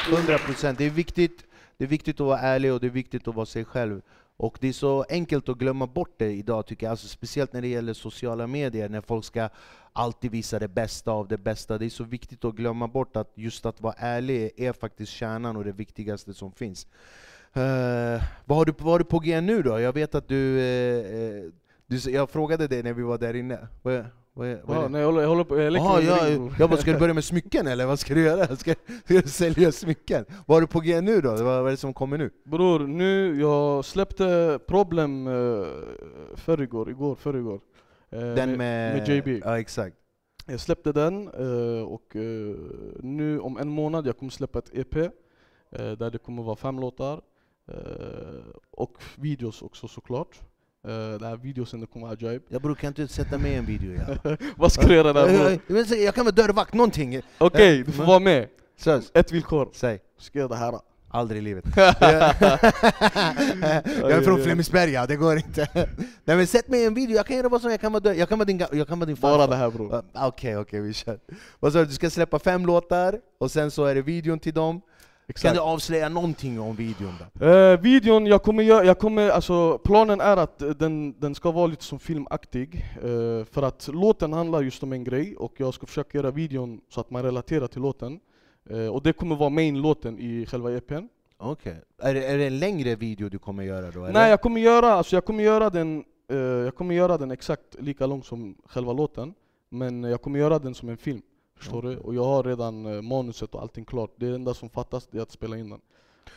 100 0.09 0.37
procent. 0.37 0.77
Det 0.77 0.85
är 0.85 0.89
viktigt. 0.89 1.43
Det 1.77 1.83
är 1.83 1.87
viktigt 1.87 2.19
att 2.19 2.27
vara 2.27 2.39
ärlig 2.39 2.73
och 2.73 2.79
det 2.79 2.87
är 2.87 2.91
viktigt 2.91 3.27
att 3.27 3.35
vara 3.35 3.45
sig 3.45 3.65
själv. 3.65 4.01
Och 4.37 4.57
det 4.61 4.67
är 4.67 4.73
så 4.73 5.05
enkelt 5.09 5.49
att 5.49 5.57
glömma 5.57 5.87
bort 5.87 6.13
det 6.17 6.31
idag 6.31 6.65
tycker 6.65 6.85
jag, 6.85 6.91
alltså, 6.91 7.07
speciellt 7.07 7.53
när 7.53 7.61
det 7.61 7.67
gäller 7.67 7.93
sociala 7.93 8.47
medier, 8.47 8.89
när 8.89 9.01
folk 9.01 9.25
ska 9.25 9.49
alltid 9.93 10.31
visa 10.31 10.59
det 10.59 10.67
bästa 10.67 11.11
av 11.11 11.27
det 11.27 11.37
bästa. 11.37 11.77
Det 11.77 11.85
är 11.85 11.89
så 11.89 12.03
viktigt 12.03 12.45
att 12.45 12.55
glömma 12.55 12.87
bort 12.87 13.15
att 13.15 13.31
just 13.35 13.65
att 13.65 13.81
vara 13.81 13.93
ärlig 13.97 14.51
är 14.57 14.73
faktiskt 14.73 15.11
kärnan 15.11 15.57
och 15.57 15.63
det 15.63 15.71
viktigaste 15.71 16.33
som 16.33 16.51
finns. 16.51 16.87
Eh, 17.53 18.23
vad, 18.45 18.57
har 18.57 18.65
du, 18.65 18.73
vad 18.77 18.91
har 18.91 18.99
du 18.99 19.05
på 19.05 19.19
G 19.19 19.41
nu 19.41 19.61
då? 19.61 19.79
Jag 19.79 19.93
vet 19.93 20.15
att 20.15 20.27
du, 20.27 20.59
eh, 20.59 21.51
du... 21.87 22.11
Jag 22.11 22.29
frågade 22.29 22.67
dig 22.67 22.83
när 22.83 22.93
vi 22.93 23.03
var 23.03 23.17
där 23.17 23.33
inne. 23.33 23.67
Vad, 23.81 23.93
vad, 23.93 24.57
vad 24.63 24.77
är 24.77 24.81
Ja, 24.81 24.87
nej, 24.87 25.01
jag, 25.01 25.07
håller, 25.07 25.21
jag 25.21 25.29
håller 25.29 25.43
på, 25.43 25.55
med 25.55 25.73
jag, 26.03 26.51
jag 26.59 26.69
bara, 26.69 26.79
ska 26.79 26.93
du 26.93 26.99
börja 26.99 27.13
med 27.13 27.23
smycken 27.23 27.67
eller 27.67 27.85
vad 27.85 27.99
ska 27.99 28.13
du 28.13 28.23
göra? 28.23 28.55
Ska, 28.55 28.71
ska 29.05 29.13
du 29.13 29.21
sälja 29.21 29.71
smycken? 29.71 30.25
Vad 30.45 30.55
har 30.55 30.61
du 30.61 30.67
på 30.67 30.79
G 30.79 31.01
nu 31.01 31.21
då? 31.21 31.29
Vad, 31.29 31.43
vad 31.43 31.67
är 31.67 31.71
det 31.71 31.77
som 31.77 31.93
kommer 31.93 32.17
nu? 32.17 32.29
Bror, 32.45 32.79
nu, 32.79 33.41
jag 33.41 33.85
släppte 33.85 34.59
Problem 34.67 35.27
uh, 35.27 35.67
förrgår, 36.35 36.89
igår, 36.89 37.15
förrgår. 37.15 37.59
Eh, 38.09 38.19
Den 38.19 38.57
med, 38.57 38.97
med 38.97 39.07
JB. 39.09 39.41
Ja, 39.45 39.59
exakt. 39.59 39.95
Jag 40.45 40.59
släppte 40.59 40.91
den 40.91 41.27
eh, 41.27 41.83
och 41.83 42.15
eh, 42.15 42.55
nu 42.99 43.39
om 43.39 43.57
en 43.57 43.69
månad 43.69 44.07
jag 44.07 44.17
kommer 44.17 44.31
släppa 44.31 44.59
ett 44.59 44.69
EP 44.73 45.11
där 45.69 46.09
det 46.11 46.17
kommer 46.17 46.43
vara 46.43 46.55
fem 46.55 46.79
låtar 46.79 47.21
och 48.71 48.93
videos 49.15 49.61
också 49.61 49.87
såklart. 49.87 50.39
Uh, 50.87 50.93
den 50.93 51.23
här 51.23 51.37
videosen 51.37 51.79
det 51.79 51.87
kommer 51.87 52.07
vara 52.07 52.17
ajaib. 52.21 52.41
Jag 52.49 52.61
brukar 52.61 52.87
inte 52.87 53.07
sätta 53.07 53.37
med 53.37 53.51
i 53.51 53.55
en 53.55 53.65
video. 53.65 53.93
Ja. 53.93 54.35
Vad 54.57 54.71
ska 54.71 54.87
du 54.87 54.95
göra 54.95 55.13
där 55.13 55.57
bror? 55.67 55.77
jag, 55.77 55.99
jag, 55.99 56.15
kan 56.15 56.25
vara 56.25 56.35
dörrvakt, 56.35 56.73
någonting. 56.73 57.21
Okej, 57.37 57.83
du 57.83 57.91
får 57.91 58.03
vara 58.03 58.19
med. 58.19 58.47
Sös, 58.77 59.11
Ett 59.13 59.31
villkor. 59.31 59.69
säg. 59.73 59.99
Du 60.17 60.23
ska 60.23 60.39
göra 60.39 60.47
det 60.47 60.55
här. 60.55 60.79
Aldrig 61.09 61.41
i 61.41 61.41
livet. 61.41 61.65
jag 61.75 61.87
är 64.11 64.21
från 64.21 64.43
Flemingsberga, 64.43 65.05
det 65.05 65.15
går 65.15 65.37
inte. 65.37 65.67
Nej 66.25 66.37
men 66.37 66.47
sätt 66.47 66.67
mig 66.67 66.81
i 66.81 66.85
en 66.85 66.93
video, 66.93 67.15
jag 67.15 67.25
kan 67.25 67.37
göra 67.37 67.49
vad 67.49 67.61
som 67.61 67.71
jag 67.71 67.81
kan 67.81 67.91
vara 67.91 67.99
dörr, 67.99 68.13
jag 68.13 68.29
kan 68.29 68.37
vara 68.37 68.45
din, 68.45 68.63
jag 68.71 68.87
kan 68.87 68.99
vara 68.99 69.07
din 69.07 69.17
Bara 69.21 69.37
farfar. 69.37 69.47
det 69.47 69.55
här 69.55 69.69
bror. 69.69 70.03
Okej, 70.13 70.57
okej, 70.57 70.81
vi 70.81 70.93
kör. 70.93 71.19
Vad 71.59 71.73
sa 71.73 71.79
du, 71.79 71.85
du 71.85 71.93
ska 71.93 72.09
släppa 72.09 72.39
fem 72.39 72.65
låtar, 72.65 73.19
och 73.37 73.51
sen 73.51 73.71
så 73.71 73.85
är 73.85 73.95
det 73.95 74.01
videon 74.01 74.39
till 74.39 74.53
dem. 74.53 74.81
Kan 75.27 75.31
Exakt. 75.33 75.55
du 75.55 75.61
avslöja 75.61 76.09
någonting 76.09 76.59
om 76.59 76.75
videon 76.75 77.13
då? 77.33 77.45
Eh, 77.45 77.79
videon, 77.79 78.25
jag 78.25 78.43
kommer 78.43 78.63
jag 78.63 78.99
kommer, 78.99 79.29
alltså 79.29 79.77
planen 79.77 80.21
är 80.21 80.37
att 80.37 80.59
den, 80.79 81.19
den 81.19 81.35
ska 81.35 81.51
vara 81.51 81.67
lite 81.67 81.83
som 81.83 81.99
filmaktig. 81.99 82.85
eh, 82.95 83.45
för 83.45 83.63
att 83.63 83.89
låten 83.93 84.33
handlar 84.33 84.61
just 84.61 84.83
om 84.83 84.93
en 84.93 85.03
grej 85.03 85.35
och 85.35 85.53
jag 85.57 85.73
ska 85.73 85.85
försöka 85.85 86.17
göra 86.17 86.31
videon 86.31 86.81
så 86.89 87.01
att 87.01 87.09
man 87.11 87.23
relaterar 87.23 87.67
till 87.67 87.81
låten. 87.81 88.19
Eh, 88.69 88.87
och 88.87 89.03
det 89.03 89.13
kommer 89.13 89.35
vara 89.35 89.49
main-låten 89.49 90.19
i 90.19 90.45
själva 90.45 90.71
EPn. 90.71 91.07
Okej. 91.37 91.81
Är, 92.01 92.13
det, 92.13 92.25
är 92.25 92.37
det 92.37 92.45
en 92.47 92.59
längre 92.59 92.95
video 92.95 93.29
du 93.29 93.39
kommer 93.39 93.63
göra 93.63 93.91
då? 93.91 94.03
Eller? 94.03 94.13
Nej, 94.13 94.29
jag 94.29 94.41
kommer 94.41 94.61
göra, 94.61 94.93
alltså 94.93 95.15
jag 95.15 95.25
kommer 95.25 95.43
göra 95.43 95.69
den, 95.69 96.03
eh, 96.31 96.37
jag 96.37 96.75
kommer 96.75 96.95
göra 96.95 97.17
den 97.17 97.31
exakt 97.31 97.75
lika 97.79 98.05
lång 98.05 98.23
som 98.23 98.55
själva 98.65 98.93
låten. 98.93 99.33
Men 99.69 100.03
jag 100.03 100.21
kommer 100.21 100.39
göra 100.39 100.59
den 100.59 100.73
som 100.75 100.89
en 100.89 100.97
film. 100.97 101.21
Förstår 101.57 101.81
du? 101.81 101.97
Och 101.97 102.15
jag 102.15 102.23
har 102.23 102.43
redan 102.43 102.85
eh, 102.85 103.01
manuset 103.01 103.55
och 103.55 103.61
allting 103.61 103.85
klart. 103.85 104.11
Det 104.15 104.27
enda 104.27 104.53
som 104.53 104.69
fattas 104.69 105.09
är 105.11 105.21
att 105.21 105.31
spela 105.31 105.57
in 105.57 105.69
den. 105.69 105.79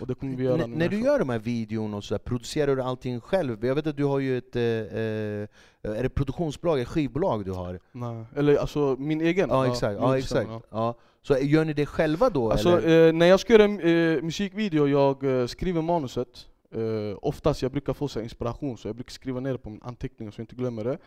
Och 0.01 0.07
det 0.07 0.15
kommer 0.15 0.37
vi 0.37 0.45
göra 0.45 0.63
N- 0.65 0.73
när 0.77 0.89
du 0.89 1.01
gör 1.01 1.19
de 1.19 1.29
här 1.29 1.39
videon 1.39 1.95
och 1.95 2.05
så 2.05 2.15
där, 2.15 2.19
producerar 2.19 2.77
du 2.77 2.83
allting 2.83 3.21
själv? 3.21 3.65
Jag 3.65 3.75
vet 3.75 3.87
att 3.87 3.97
du 3.97 4.05
har 4.05 4.19
ju 4.19 4.39
ett, 4.39 4.57
eh, 4.57 4.63
eh, 4.63 5.49
är 5.83 6.03
det 6.03 6.09
produktionsbolag, 6.09 6.81
ett 6.81 6.89
skivbolag 6.89 7.45
du 7.45 7.53
har? 7.53 7.81
Nej, 7.93 8.25
eller 8.37 8.57
alltså 8.57 8.97
min 8.99 9.21
egen. 9.21 9.49
Ja 9.51 9.67
exakt, 9.67 9.99
ja, 10.01 10.19
exakt. 10.19 10.43
stämma, 10.43 10.61
Ja. 10.71 10.95
Så 11.23 11.39
gör 11.39 11.65
ni 11.65 11.73
det 11.73 11.87
själva 11.87 12.31
då? 12.31 12.51
Alltså 12.51 12.83
eh, 12.89 13.13
när 13.13 13.27
jag 13.27 13.41
ska 13.41 13.53
göra 13.53 13.65
eh, 13.65 14.23
musikvideo, 14.23 14.87
jag 14.89 15.41
eh, 15.41 15.47
skriver 15.47 15.83
manuset. 15.83 16.47
Eh, 16.75 17.19
oftast 17.23 17.63
jag 17.63 17.73
brukar 17.73 17.93
få 17.93 18.09
så 18.09 18.21
inspiration, 18.21 18.79
så 18.79 18.89
jag 18.89 18.95
brukar 18.95 19.11
skriva 19.13 19.41
ner 19.41 19.53
det 19.53 19.59
på 19.59 19.71
min 19.71 19.83
anteckningar 19.83 20.33
så 20.33 20.41
jag 20.41 20.43
inte 20.45 20.57
glömmer 20.57 20.85
det. 20.85 20.99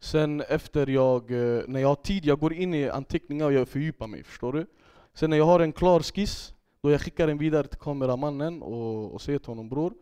Sen 0.00 0.40
efter 0.40 0.86
jag, 0.86 1.30
eh, 1.30 1.62
när 1.66 1.80
jag 1.80 1.88
har 1.88 1.94
tid, 1.94 2.24
jag 2.24 2.38
går 2.38 2.52
in 2.52 2.74
i 2.74 2.88
anteckningar 2.88 3.46
och 3.46 3.52
jag 3.52 3.68
fördjupar 3.68 4.06
mig, 4.06 4.22
förstår 4.24 4.52
du? 4.52 4.66
Sen 5.14 5.30
när 5.30 5.36
jag 5.36 5.44
har 5.44 5.60
en 5.60 5.72
klar 5.72 6.00
skiss, 6.00 6.54
då 6.80 6.90
jag 6.90 7.00
skickar 7.00 7.26
den 7.26 7.38
vidare 7.38 7.66
till 7.66 7.78
kameramannen 7.78 8.62
och, 8.62 9.14
och 9.14 9.22
säger 9.22 9.38
till 9.38 9.48
honom 9.48 9.68
bror, 9.68 9.92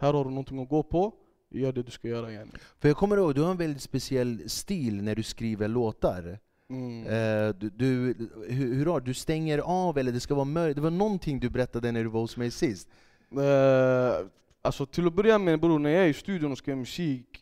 här 0.00 0.12
har 0.12 0.24
du 0.24 0.30
någonting 0.30 0.62
att 0.62 0.68
gå 0.68 0.82
på, 0.82 1.12
gör 1.50 1.72
det 1.72 1.82
du 1.82 1.90
ska 1.90 2.08
göra 2.08 2.30
igen. 2.30 2.50
För 2.78 2.88
jag 2.88 2.96
kommer 2.96 3.16
ihåg, 3.16 3.34
du 3.34 3.42
har 3.42 3.50
en 3.50 3.56
väldigt 3.56 3.82
speciell 3.82 4.50
stil 4.50 5.02
när 5.02 5.14
du 5.14 5.22
skriver 5.22 5.68
låtar. 5.68 6.38
Mm. 6.70 7.06
Eh, 7.06 7.54
du, 7.54 7.70
du, 7.70 8.14
hur, 8.48 8.74
hur 8.74 8.86
har 8.86 9.00
du 9.00 9.14
stänger 9.14 9.58
av 9.58 9.98
eller 9.98 10.12
det 10.12 10.20
ska 10.20 10.34
vara 10.34 10.44
mörkt? 10.44 10.76
Det 10.76 10.82
var 10.82 10.90
någonting 10.90 11.40
du 11.40 11.50
berättade 11.50 11.92
när 11.92 12.02
du 12.02 12.08
var 12.08 12.20
hos 12.20 12.36
mig 12.36 12.50
sist. 12.50 12.88
Eh, 13.32 14.26
alltså 14.62 14.86
till 14.86 15.06
att 15.06 15.14
börja 15.14 15.38
med 15.38 15.60
bror, 15.60 15.78
när 15.78 15.90
jag 15.90 16.04
är 16.04 16.08
i 16.08 16.14
studion 16.14 16.52
och 16.52 16.58
göra 16.58 16.76
musik, 16.76 17.41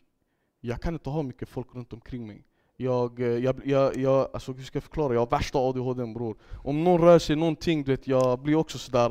jag 0.61 0.81
kan 0.81 0.93
inte 0.93 1.09
ha 1.09 1.23
mycket 1.23 1.49
folk 1.49 1.75
runt 1.75 1.93
omkring 1.93 2.27
mig. 2.27 2.43
Jag, 2.77 3.19
eh, 3.19 3.27
jag, 3.27 3.61
jag, 3.65 3.97
jag 3.97 4.29
alltså 4.33 4.51
hur 4.51 4.63
ska 4.63 4.75
jag 4.75 4.83
förklara? 4.83 5.13
Jag 5.13 5.21
har 5.21 5.27
värsta 5.27 5.59
ADHD 5.59 6.05
bror. 6.05 6.35
Om 6.63 6.83
någon 6.83 7.01
rör 7.01 7.19
sig 7.19 7.35
någonting, 7.35 7.83
du 7.83 7.91
vet, 7.91 8.07
jag 8.07 8.39
blir 8.39 8.55
också 8.55 8.77
sådär, 8.77 9.09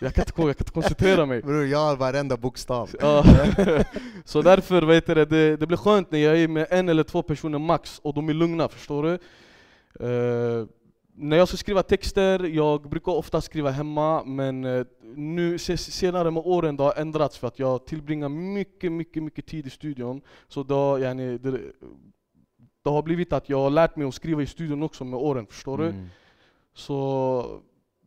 jag 0.00 0.14
kan 0.14 0.22
inte, 0.22 0.32
jag 0.36 0.36
kan 0.36 0.48
inte 0.48 0.72
koncentrera 0.72 1.26
mig. 1.26 1.42
Bror, 1.42 1.66
jag 1.66 1.78
har 1.78 1.96
varenda 1.96 2.36
bokstav. 2.36 2.90
Ja. 3.00 3.24
så 4.24 4.42
därför, 4.42 4.82
vet 4.82 5.06
du, 5.06 5.14
det, 5.14 5.56
det, 5.56 5.66
blir 5.66 5.76
skönt 5.76 6.10
när 6.10 6.18
jag 6.18 6.38
är 6.38 6.48
med 6.48 6.66
en 6.70 6.88
eller 6.88 7.02
två 7.02 7.22
personer 7.22 7.58
max, 7.58 7.98
och 7.98 8.14
de 8.14 8.28
är 8.28 8.34
lugna, 8.34 8.68
förstår 8.68 9.02
du? 9.02 9.18
Eh, 10.06 10.66
när 11.14 11.36
jag 11.36 11.48
ska 11.48 11.56
skriva 11.56 11.82
texter, 11.82 12.44
jag 12.44 12.88
brukar 12.88 13.12
ofta 13.12 13.40
skriva 13.40 13.70
hemma, 13.70 14.24
men 14.24 14.64
eh, 14.64 14.86
nu 15.14 15.58
se- 15.58 15.76
senare 15.76 16.30
med 16.30 16.42
åren 16.46 16.76
det 16.76 16.82
har 16.82 16.94
ändrats 16.96 17.38
för 17.38 17.46
att 17.48 17.58
jag 17.58 17.86
tillbringar 17.86 18.28
mycket, 18.28 18.92
mycket, 18.92 19.22
mycket 19.22 19.46
tid 19.46 19.66
i 19.66 19.70
studion. 19.70 20.22
Så 20.48 20.62
då, 20.62 20.98
yani, 20.98 21.38
det, 21.38 21.60
det 22.84 22.90
har 22.90 23.02
blivit 23.02 23.32
att 23.32 23.48
jag 23.48 23.58
har 23.58 23.70
lärt 23.70 23.96
mig 23.96 24.06
att 24.08 24.14
skriva 24.14 24.42
i 24.42 24.46
studion 24.46 24.82
också 24.82 25.04
med 25.04 25.20
åren, 25.20 25.46
förstår 25.46 25.78
du? 25.78 25.86
Mm. 25.88 26.06
Så 26.74 27.60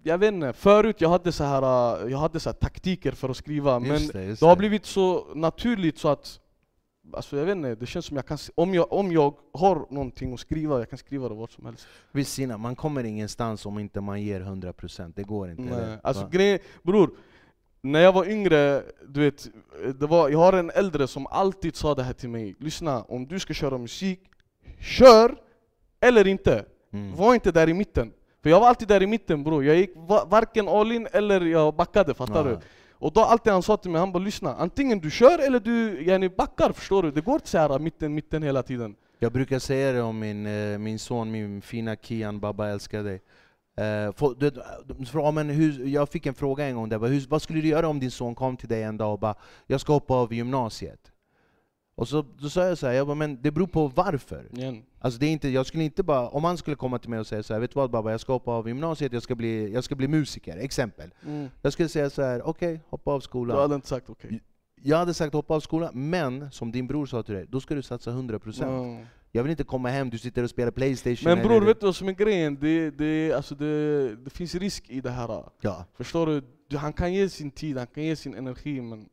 jag 0.03 0.17
vet 0.17 0.33
inte, 0.33 0.53
förut 0.53 1.01
jag 1.01 1.09
hade 1.09 1.31
så 1.31 1.43
här, 1.43 1.61
eh, 2.05 2.11
jag 2.11 2.17
hade 2.17 2.39
så 2.39 2.49
här 2.49 2.55
taktiker 2.55 3.11
för 3.11 3.29
att 3.29 3.37
skriva, 3.37 3.79
men 3.79 3.91
Just 3.91 4.13
det, 4.13 4.23
just 4.23 4.39
det 4.39 4.45
har 4.45 4.55
det. 4.55 4.59
blivit 4.59 4.85
så 4.85 5.25
naturligt 5.35 5.97
så 5.97 6.07
att 6.07 6.39
Alltså 7.13 7.37
jag 7.37 7.45
vet 7.45 7.55
inte, 7.55 7.75
det 7.75 7.85
känns 7.85 8.05
som 8.05 8.15
jag 8.17 8.25
kan, 8.25 8.37
om 8.55 8.73
jag, 8.73 8.93
om 8.93 9.11
jag 9.11 9.33
har 9.53 9.85
någonting 9.89 10.33
att 10.33 10.39
skriva, 10.39 10.79
jag 10.79 10.89
kan 10.89 10.97
skriva 10.97 11.29
det 11.29 11.35
vart 11.35 11.51
som 11.51 11.65
helst. 11.65 11.87
Visst 12.11 12.33
Sina, 12.33 12.57
man 12.57 12.75
kommer 12.75 13.03
ingenstans 13.03 13.65
om 13.65 13.79
inte 13.79 14.01
man 14.01 14.21
ger 14.21 14.41
100%, 14.41 15.13
det 15.15 15.23
går 15.23 15.49
inte. 15.49 15.63
Nej. 15.63 15.73
eller? 15.73 15.99
Alltså 16.03 16.27
grejen, 16.27 16.59
bror, 16.83 17.09
när 17.81 17.99
jag 17.99 18.13
var 18.13 18.25
yngre, 18.29 18.83
du 19.07 19.19
vet, 19.21 19.47
det 19.99 20.07
var, 20.07 20.29
jag 20.29 20.39
har 20.39 20.53
en 20.53 20.69
äldre 20.69 21.07
som 21.07 21.27
alltid 21.27 21.75
sa 21.75 21.95
det 21.95 22.03
här 22.03 22.13
till 22.13 22.29
mig. 22.29 22.55
Lyssna, 22.59 23.03
om 23.03 23.27
du 23.27 23.39
ska 23.39 23.53
köra 23.53 23.77
musik, 23.77 24.19
kör 24.79 25.35
eller 25.99 26.27
inte. 26.27 26.65
Mm. 26.93 27.15
Var 27.15 27.33
inte 27.33 27.51
där 27.51 27.69
i 27.69 27.73
mitten. 27.73 28.11
För 28.43 28.49
jag 28.49 28.59
var 28.59 28.67
alltid 28.67 28.87
där 28.87 29.03
i 29.03 29.07
mitten 29.07 29.43
bror, 29.43 29.63
jag 29.65 29.75
gick 29.75 29.91
va- 29.95 30.25
varken 30.29 30.67
all 30.67 30.91
in 30.91 31.07
eller 31.11 31.41
jag 31.45 31.75
backade, 31.75 32.13
fattar 32.13 32.35
Ja. 32.35 32.43
du? 32.55 32.59
Och 32.99 33.13
då 33.13 33.21
alltid 33.21 33.53
han 33.53 33.63
sa 33.63 33.77
till 33.77 33.91
mig, 33.91 33.99
han 33.99 34.11
bara 34.11 34.23
lyssna, 34.23 34.55
antingen 34.55 34.99
du 34.99 35.11
kör 35.11 35.39
eller 35.39 35.59
du 35.59 36.03
yani, 36.05 36.29
backar, 36.29 36.71
förstår 36.71 37.03
du? 37.03 37.11
Det 37.11 37.21
går 37.21 37.35
inte 37.35 37.49
såhär 37.49 37.79
mitten, 37.79 38.15
mitten 38.15 38.43
hela 38.43 38.63
tiden. 38.63 38.95
Jag 39.19 39.31
brukar 39.31 39.59
säga 39.59 39.91
det 39.91 40.01
om 40.01 40.19
min, 40.19 40.45
eh, 40.45 40.77
min 40.77 40.99
son, 40.99 41.31
min 41.31 41.61
fina 41.61 41.95
Kian, 41.95 42.39
Baba 42.39 42.67
älskar 42.67 43.03
dig. 43.03 43.21
Eh, 43.77 44.33
du, 44.37 44.51
men 45.33 45.49
hur, 45.49 45.85
jag 45.87 46.09
fick 46.09 46.25
en 46.25 46.33
fråga 46.33 46.65
en 46.65 46.75
gång, 46.75 46.89
där, 46.89 46.99
hur, 46.99 47.25
vad 47.29 47.41
skulle 47.41 47.61
du 47.61 47.67
göra 47.67 47.87
om 47.87 47.99
din 47.99 48.11
son 48.11 48.35
kom 48.35 48.57
till 48.57 48.69
dig 48.69 48.83
en 48.83 48.97
dag 48.97 49.13
och 49.13 49.19
bara 49.19 49.35
”jag 49.57 49.81
ska 49.81 49.93
hoppa 49.93 50.13
av 50.13 50.33
gymnasiet”? 50.33 51.11
Och 51.97 52.07
så, 52.07 52.25
då 52.39 52.49
sa 52.49 52.67
jag 52.67 52.77
så 52.77 52.87
här, 52.87 52.93
jag 52.93 53.07
bara, 53.07 53.15
men 53.15 53.41
det 53.41 53.51
beror 53.51 53.67
på 53.67 53.87
varför. 53.87 54.47
Igen. 54.53 54.83
Alltså 54.99 55.19
det 55.19 55.25
är 55.25 55.31
inte, 55.31 55.49
jag 55.49 55.65
skulle 55.65 55.83
inte 55.83 56.03
bara, 56.03 56.27
om 56.29 56.43
han 56.43 56.57
skulle 56.57 56.75
komma 56.75 56.99
till 56.99 57.09
mig 57.09 57.19
och 57.19 57.27
säga 57.27 57.43
så 57.43 57.53
här, 57.53 57.59
”vet 57.61 57.71
du 57.71 57.75
vad 57.79 57.91
Baba, 57.91 58.11
jag 58.11 58.19
ska 58.19 58.33
hoppa 58.33 58.51
av 58.51 58.67
gymnasiet, 58.67 59.13
jag 59.13 59.23
ska 59.23 59.35
bli, 59.35 59.73
jag 59.73 59.83
ska 59.83 59.95
bli 59.95 60.07
musiker”, 60.07 60.57
exempel. 60.57 61.13
Mm. 61.25 61.49
Jag 61.61 61.73
skulle 61.73 61.89
säga 61.89 62.09
så 62.09 62.21
här, 62.21 62.47
okej, 62.47 62.81
hoppa 62.89 63.11
av 63.11 63.19
Du 63.19 63.23
skolan. 63.23 63.57
hade 63.59 63.75
inte 63.75 63.87
sagt 63.87 64.09
okej. 64.09 64.41
Jag 64.81 64.97
hade 64.97 65.13
sagt 65.13 65.33
hoppa 65.33 65.53
av 65.53 65.59
skolan, 65.59 66.09
men 66.09 66.51
som 66.51 66.71
din 66.71 66.87
bror 66.87 67.05
sa 67.05 67.23
till 67.23 67.33
dig, 67.35 67.45
då 67.49 67.61
ska 67.61 67.75
du 67.75 67.81
satsa 67.81 68.11
100%. 68.11 68.63
Mm. 68.63 69.05
Jag 69.31 69.43
vill 69.43 69.49
inte 69.51 69.63
komma 69.63 69.89
hem, 69.89 70.09
du 70.09 70.17
sitter 70.17 70.43
och 70.43 70.49
spelar 70.49 70.71
Playstation 70.71 71.33
Men 71.33 71.43
bror, 71.47 71.57
eller- 71.57 71.65
vet 71.65 71.79
du 71.79 71.85
vad 71.85 71.95
som 71.95 72.07
är 72.07 72.13
grejen? 72.13 72.57
Det, 72.61 72.89
det, 72.89 73.33
alltså 73.33 73.55
det, 73.55 74.15
det 74.15 74.29
finns 74.29 74.55
risk 74.55 74.89
i 74.89 75.01
det 75.01 75.09
här. 75.11 75.43
Ja. 75.61 75.85
Förstår 75.97 76.27
du? 76.27 76.41
du? 76.67 76.77
Han 76.77 76.93
kan 76.93 77.13
ge 77.13 77.29
sin 77.29 77.51
tid, 77.51 77.77
han 77.77 77.87
kan 77.87 78.03
ge 78.03 78.15
sin 78.15 78.35
energi, 78.35 78.81
men 78.81 79.05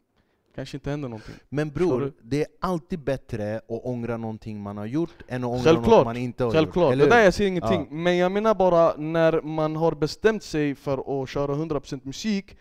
kanske 0.55 0.77
inte 0.77 0.91
händer 0.91 1.09
någonting. 1.09 1.35
Men 1.49 1.71
bror, 1.71 2.13
det 2.23 2.41
är 2.41 2.47
alltid 2.61 2.99
bättre 2.99 3.57
att 3.57 3.63
ångra 3.69 4.17
någonting 4.17 4.61
man 4.61 4.77
har 4.77 4.87
gjort 4.87 5.23
än 5.29 5.45
att 5.45 5.51
ångra 5.51 5.63
Självklart, 5.63 5.99
något 5.99 6.05
man 6.05 6.17
inte 6.17 6.45
har 6.45 6.51
Självklart, 6.51 6.85
gjort. 6.85 6.93
Eller 6.93 7.05
det 7.05 7.11
där 7.11 7.25
jag 7.25 7.35
säger 7.35 7.51
ingenting. 7.51 7.87
Men 7.91 8.17
jag 8.17 8.33
menar 8.33 8.55
bara 8.55 8.97
när 8.97 9.41
man 9.41 9.77
har 9.77 9.93
bestämt 9.93 10.43
sig 10.43 10.75
för 10.75 11.23
att 11.23 11.29
köra 11.29 11.55
100% 11.55 12.01
musik, 12.03 12.57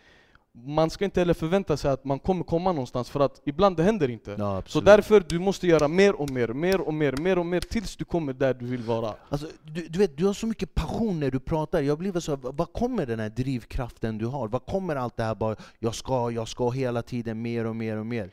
man 0.54 0.90
ska 0.90 1.06
inte 1.06 1.20
heller 1.20 1.34
förvänta 1.34 1.78
sig 1.78 1.92
att 1.92 2.06
man 2.06 2.20
kommer 2.20 2.44
komma 2.44 2.72
någonstans 2.72 3.10
för 3.10 3.20
att 3.20 3.42
ibland 3.46 3.78
det 3.78 3.84
händer 3.84 4.10
inte. 4.10 4.36
Ja, 4.40 4.64
Så 4.66 4.82
därför 4.82 5.24
du 5.28 5.40
måste 5.40 5.68
göra 5.68 5.88
mer 5.88 6.22
och 6.22 6.30
mer, 6.30 6.48
mer 6.48 6.82
och 6.82 6.94
mer, 6.94 7.12
mer 7.18 7.40
och 7.40 7.46
mer 7.46 7.60
tills 7.60 7.96
du 7.96 8.06
kommer 8.06 8.34
där 8.34 8.54
du 8.54 8.66
vill 8.66 8.82
vara. 8.82 9.16
Alltså, 9.30 9.48
du, 9.64 9.88
du 9.88 10.00
vet, 10.00 10.18
du 10.18 10.26
har 10.26 10.34
så 10.34 10.48
mycket 10.48 10.74
passion 10.74 11.20
när 11.20 11.32
du 11.32 11.40
pratar. 11.40 11.82
Jag 11.82 11.98
blir 11.98 12.20
så, 12.20 12.36
var 12.36 12.66
kommer 12.66 13.06
den 13.06 13.20
här 13.20 13.30
drivkraften 13.30 14.18
du 14.18 14.26
har? 14.26 14.48
Var 14.48 14.60
kommer 14.60 14.96
allt 14.96 15.18
det 15.18 15.24
här 15.24 15.36
bara, 15.36 15.56
jag 15.80 15.96
ska, 15.96 16.32
jag 16.32 16.48
ska 16.48 16.70
hela 16.70 17.02
tiden 17.02 17.42
mer 17.42 17.66
och 17.66 17.76
mer 17.76 17.98
och 17.98 18.06
mer? 18.06 18.32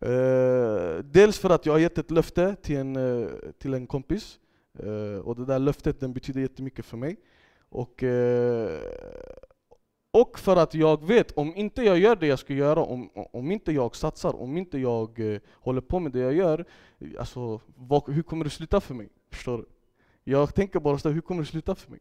Eh, 0.00 1.04
dels 1.04 1.38
för 1.38 1.50
att 1.50 1.66
jag 1.66 1.72
har 1.72 1.78
gett 1.78 1.98
ett 1.98 2.10
löfte 2.10 2.56
till 2.62 2.76
en, 2.76 2.96
eh, 2.96 3.28
till 3.58 3.74
en 3.74 3.86
kompis, 3.86 4.38
Eh, 4.82 5.18
och 5.18 5.36
det 5.36 5.44
där 5.44 5.58
löftet 5.58 6.00
den 6.00 6.12
betyder 6.12 6.40
jättemycket 6.40 6.84
för 6.84 6.96
mig. 6.96 7.16
Och, 7.70 8.04
och 10.10 10.38
för 10.38 10.56
att 10.56 10.74
jag 10.74 11.06
vet, 11.06 11.32
om 11.32 11.56
inte 11.56 11.82
jag 11.82 11.98
gör 11.98 12.16
det 12.16 12.26
jag 12.26 12.38
ska 12.38 12.54
göra, 12.54 12.80
om, 12.80 13.10
om 13.32 13.50
inte 13.50 13.72
jag 13.72 13.96
satsar, 13.96 14.42
om 14.42 14.56
inte 14.56 14.78
jag 14.78 15.34
eh, 15.34 15.40
håller 15.52 15.80
på 15.80 16.00
med 16.00 16.12
det 16.12 16.18
jag 16.18 16.34
gör, 16.34 16.64
alltså, 17.18 17.60
vad, 17.76 18.12
hur 18.12 18.22
kommer 18.22 18.44
det 18.44 18.50
sluta 18.50 18.80
för 18.80 18.94
mig? 18.94 19.08
Förstår 19.32 19.58
du? 19.58 19.64
Jag 20.24 20.54
tänker 20.54 20.80
bara 20.80 20.98
så 20.98 21.08
hur 21.08 21.20
kommer 21.20 21.42
det 21.42 21.48
sluta 21.48 21.74
för 21.74 21.90
mig? 21.90 22.00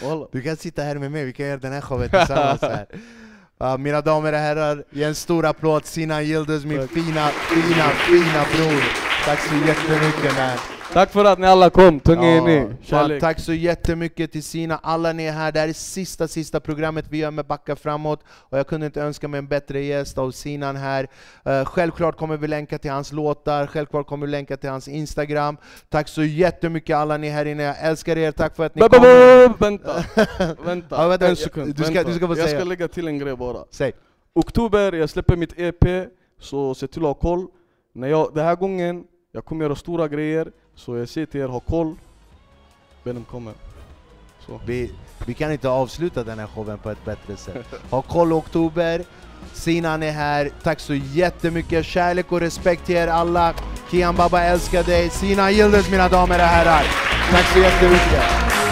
Du 0.32 0.42
kan 0.42 0.56
sitta 0.56 0.82
här 0.82 0.98
med 0.98 1.12
mig, 1.12 1.24
vi 1.24 1.32
kan 1.32 1.46
göra 1.46 1.56
den 1.56 1.72
här 1.72 1.80
showen 1.80 2.10
tillsammans 2.10 2.62
här. 2.62 2.86
Ja, 3.62 3.76
mina 3.76 4.00
damer 4.00 4.32
och 4.32 4.38
herrar, 4.38 4.84
ge 4.90 5.04
en 5.04 5.14
stor 5.14 5.46
applåd 5.46 5.84
Sinan 5.84 6.22
Yildiz, 6.22 6.64
min 6.64 6.78
Tack. 6.78 6.90
fina, 6.90 7.28
fina, 7.28 7.88
fina 7.88 8.44
bror. 8.54 8.82
Tack 9.24 9.40
så 9.40 9.54
jättemycket 9.54 10.36
man. 10.38 10.79
Tack 10.92 11.10
för 11.10 11.24
att 11.24 11.38
ni 11.38 11.46
alla 11.46 11.70
kom, 11.70 12.00
tunga 12.00 12.34
Ja, 12.36 12.44
ni. 12.46 12.66
Kärlek. 12.82 13.20
tack 13.20 13.40
så 13.40 13.52
jättemycket 13.52 14.32
till 14.32 14.42
Sina, 14.42 14.76
alla 14.82 15.12
ni 15.12 15.24
är 15.24 15.32
här. 15.32 15.52
Det 15.52 15.60
här 15.60 15.68
är 15.68 15.72
sista, 15.72 16.28
sista 16.28 16.60
programmet 16.60 17.04
vi 17.10 17.18
gör 17.18 17.30
med 17.30 17.46
Backa 17.46 17.76
framåt. 17.76 18.20
Och 18.30 18.58
jag 18.58 18.66
kunde 18.66 18.86
inte 18.86 19.00
önska 19.02 19.28
mig 19.28 19.38
en 19.38 19.46
bättre 19.48 19.80
gäst 19.84 20.18
av 20.18 20.30
Sinan 20.30 20.76
här. 20.76 21.08
Eh, 21.44 21.64
självklart 21.64 22.16
kommer 22.16 22.36
vi 22.36 22.48
länka 22.48 22.78
till 22.78 22.90
hans 22.90 23.12
låtar, 23.12 23.66
självklart 23.66 24.06
kommer 24.06 24.26
vi 24.26 24.32
länka 24.32 24.56
till 24.56 24.70
hans 24.70 24.88
Instagram. 24.88 25.56
Tack 25.88 26.08
så 26.08 26.22
jättemycket 26.22 26.96
alla 26.96 27.16
ni 27.16 27.28
här 27.28 27.44
inne, 27.46 27.62
jag 27.62 27.76
älskar 27.80 28.18
er, 28.18 28.32
tack 28.32 28.56
för 28.56 28.66
att 28.66 28.74
ni 28.74 28.80
ba, 28.80 28.88
Vänta, 29.58 30.04
vänta, 30.64 30.96
Ja, 31.02 31.08
vänta, 31.08 31.28
en 31.28 31.36
sekund. 31.36 31.74
du 31.74 31.84
ska- 31.84 32.02
du 32.04 32.14
ska 32.14 32.26
få 32.26 32.32
jag 32.36 32.48
säga. 32.48 32.60
ska 32.60 32.68
lägga 32.68 32.88
till 32.88 33.08
en 33.08 33.18
grej 33.18 33.36
bara. 33.36 33.64
Säg. 33.70 33.92
Oktober, 34.34 34.92
jag 34.92 35.10
släpper 35.10 35.36
mitt 35.36 35.58
EP, 35.58 36.06
så 36.40 36.74
se 36.74 36.86
till 36.86 37.02
att 37.02 37.06
ha 37.06 37.14
koll. 37.14 37.46
När 37.94 38.08
jag, 38.08 38.34
den 38.34 38.44
här 38.44 38.56
gången, 38.56 39.04
jag 39.32 39.44
kommer 39.44 39.64
göra 39.64 39.76
stora 39.76 40.08
grejer, 40.08 40.52
så 40.74 40.96
jag 40.96 41.08
säger 41.08 41.26
till 41.26 41.40
er, 41.40 41.48
ha 41.48 41.60
koll. 41.60 41.96
Benim 43.04 43.24
kommer. 43.24 43.54
Så. 44.46 44.60
Vi, 44.66 44.92
vi 45.26 45.34
kan 45.34 45.52
inte 45.52 45.68
avsluta 45.68 46.24
den 46.24 46.38
här 46.38 46.46
showen 46.46 46.78
på 46.78 46.90
ett 46.90 47.04
bättre 47.04 47.36
sätt. 47.36 47.66
Ha 47.90 48.02
koll 48.02 48.32
oktober, 48.32 49.04
Sinan 49.52 50.02
är 50.02 50.12
här, 50.12 50.50
tack 50.62 50.80
så 50.80 50.94
jättemycket, 50.94 51.86
kärlek 51.86 52.32
och 52.32 52.40
respekt 52.40 52.86
till 52.86 52.96
er 52.96 53.08
alla. 53.08 53.54
Kian 53.90 54.16
Baba 54.16 54.40
älskar 54.40 54.84
dig, 54.84 55.10
Sinan 55.10 55.50
Yildiz 55.50 55.90
mina 55.90 56.08
damer 56.08 56.38
och 56.38 56.44
herrar. 56.44 56.84
Tack 57.30 57.46
så 57.52 57.58
jättemycket. 57.58 58.69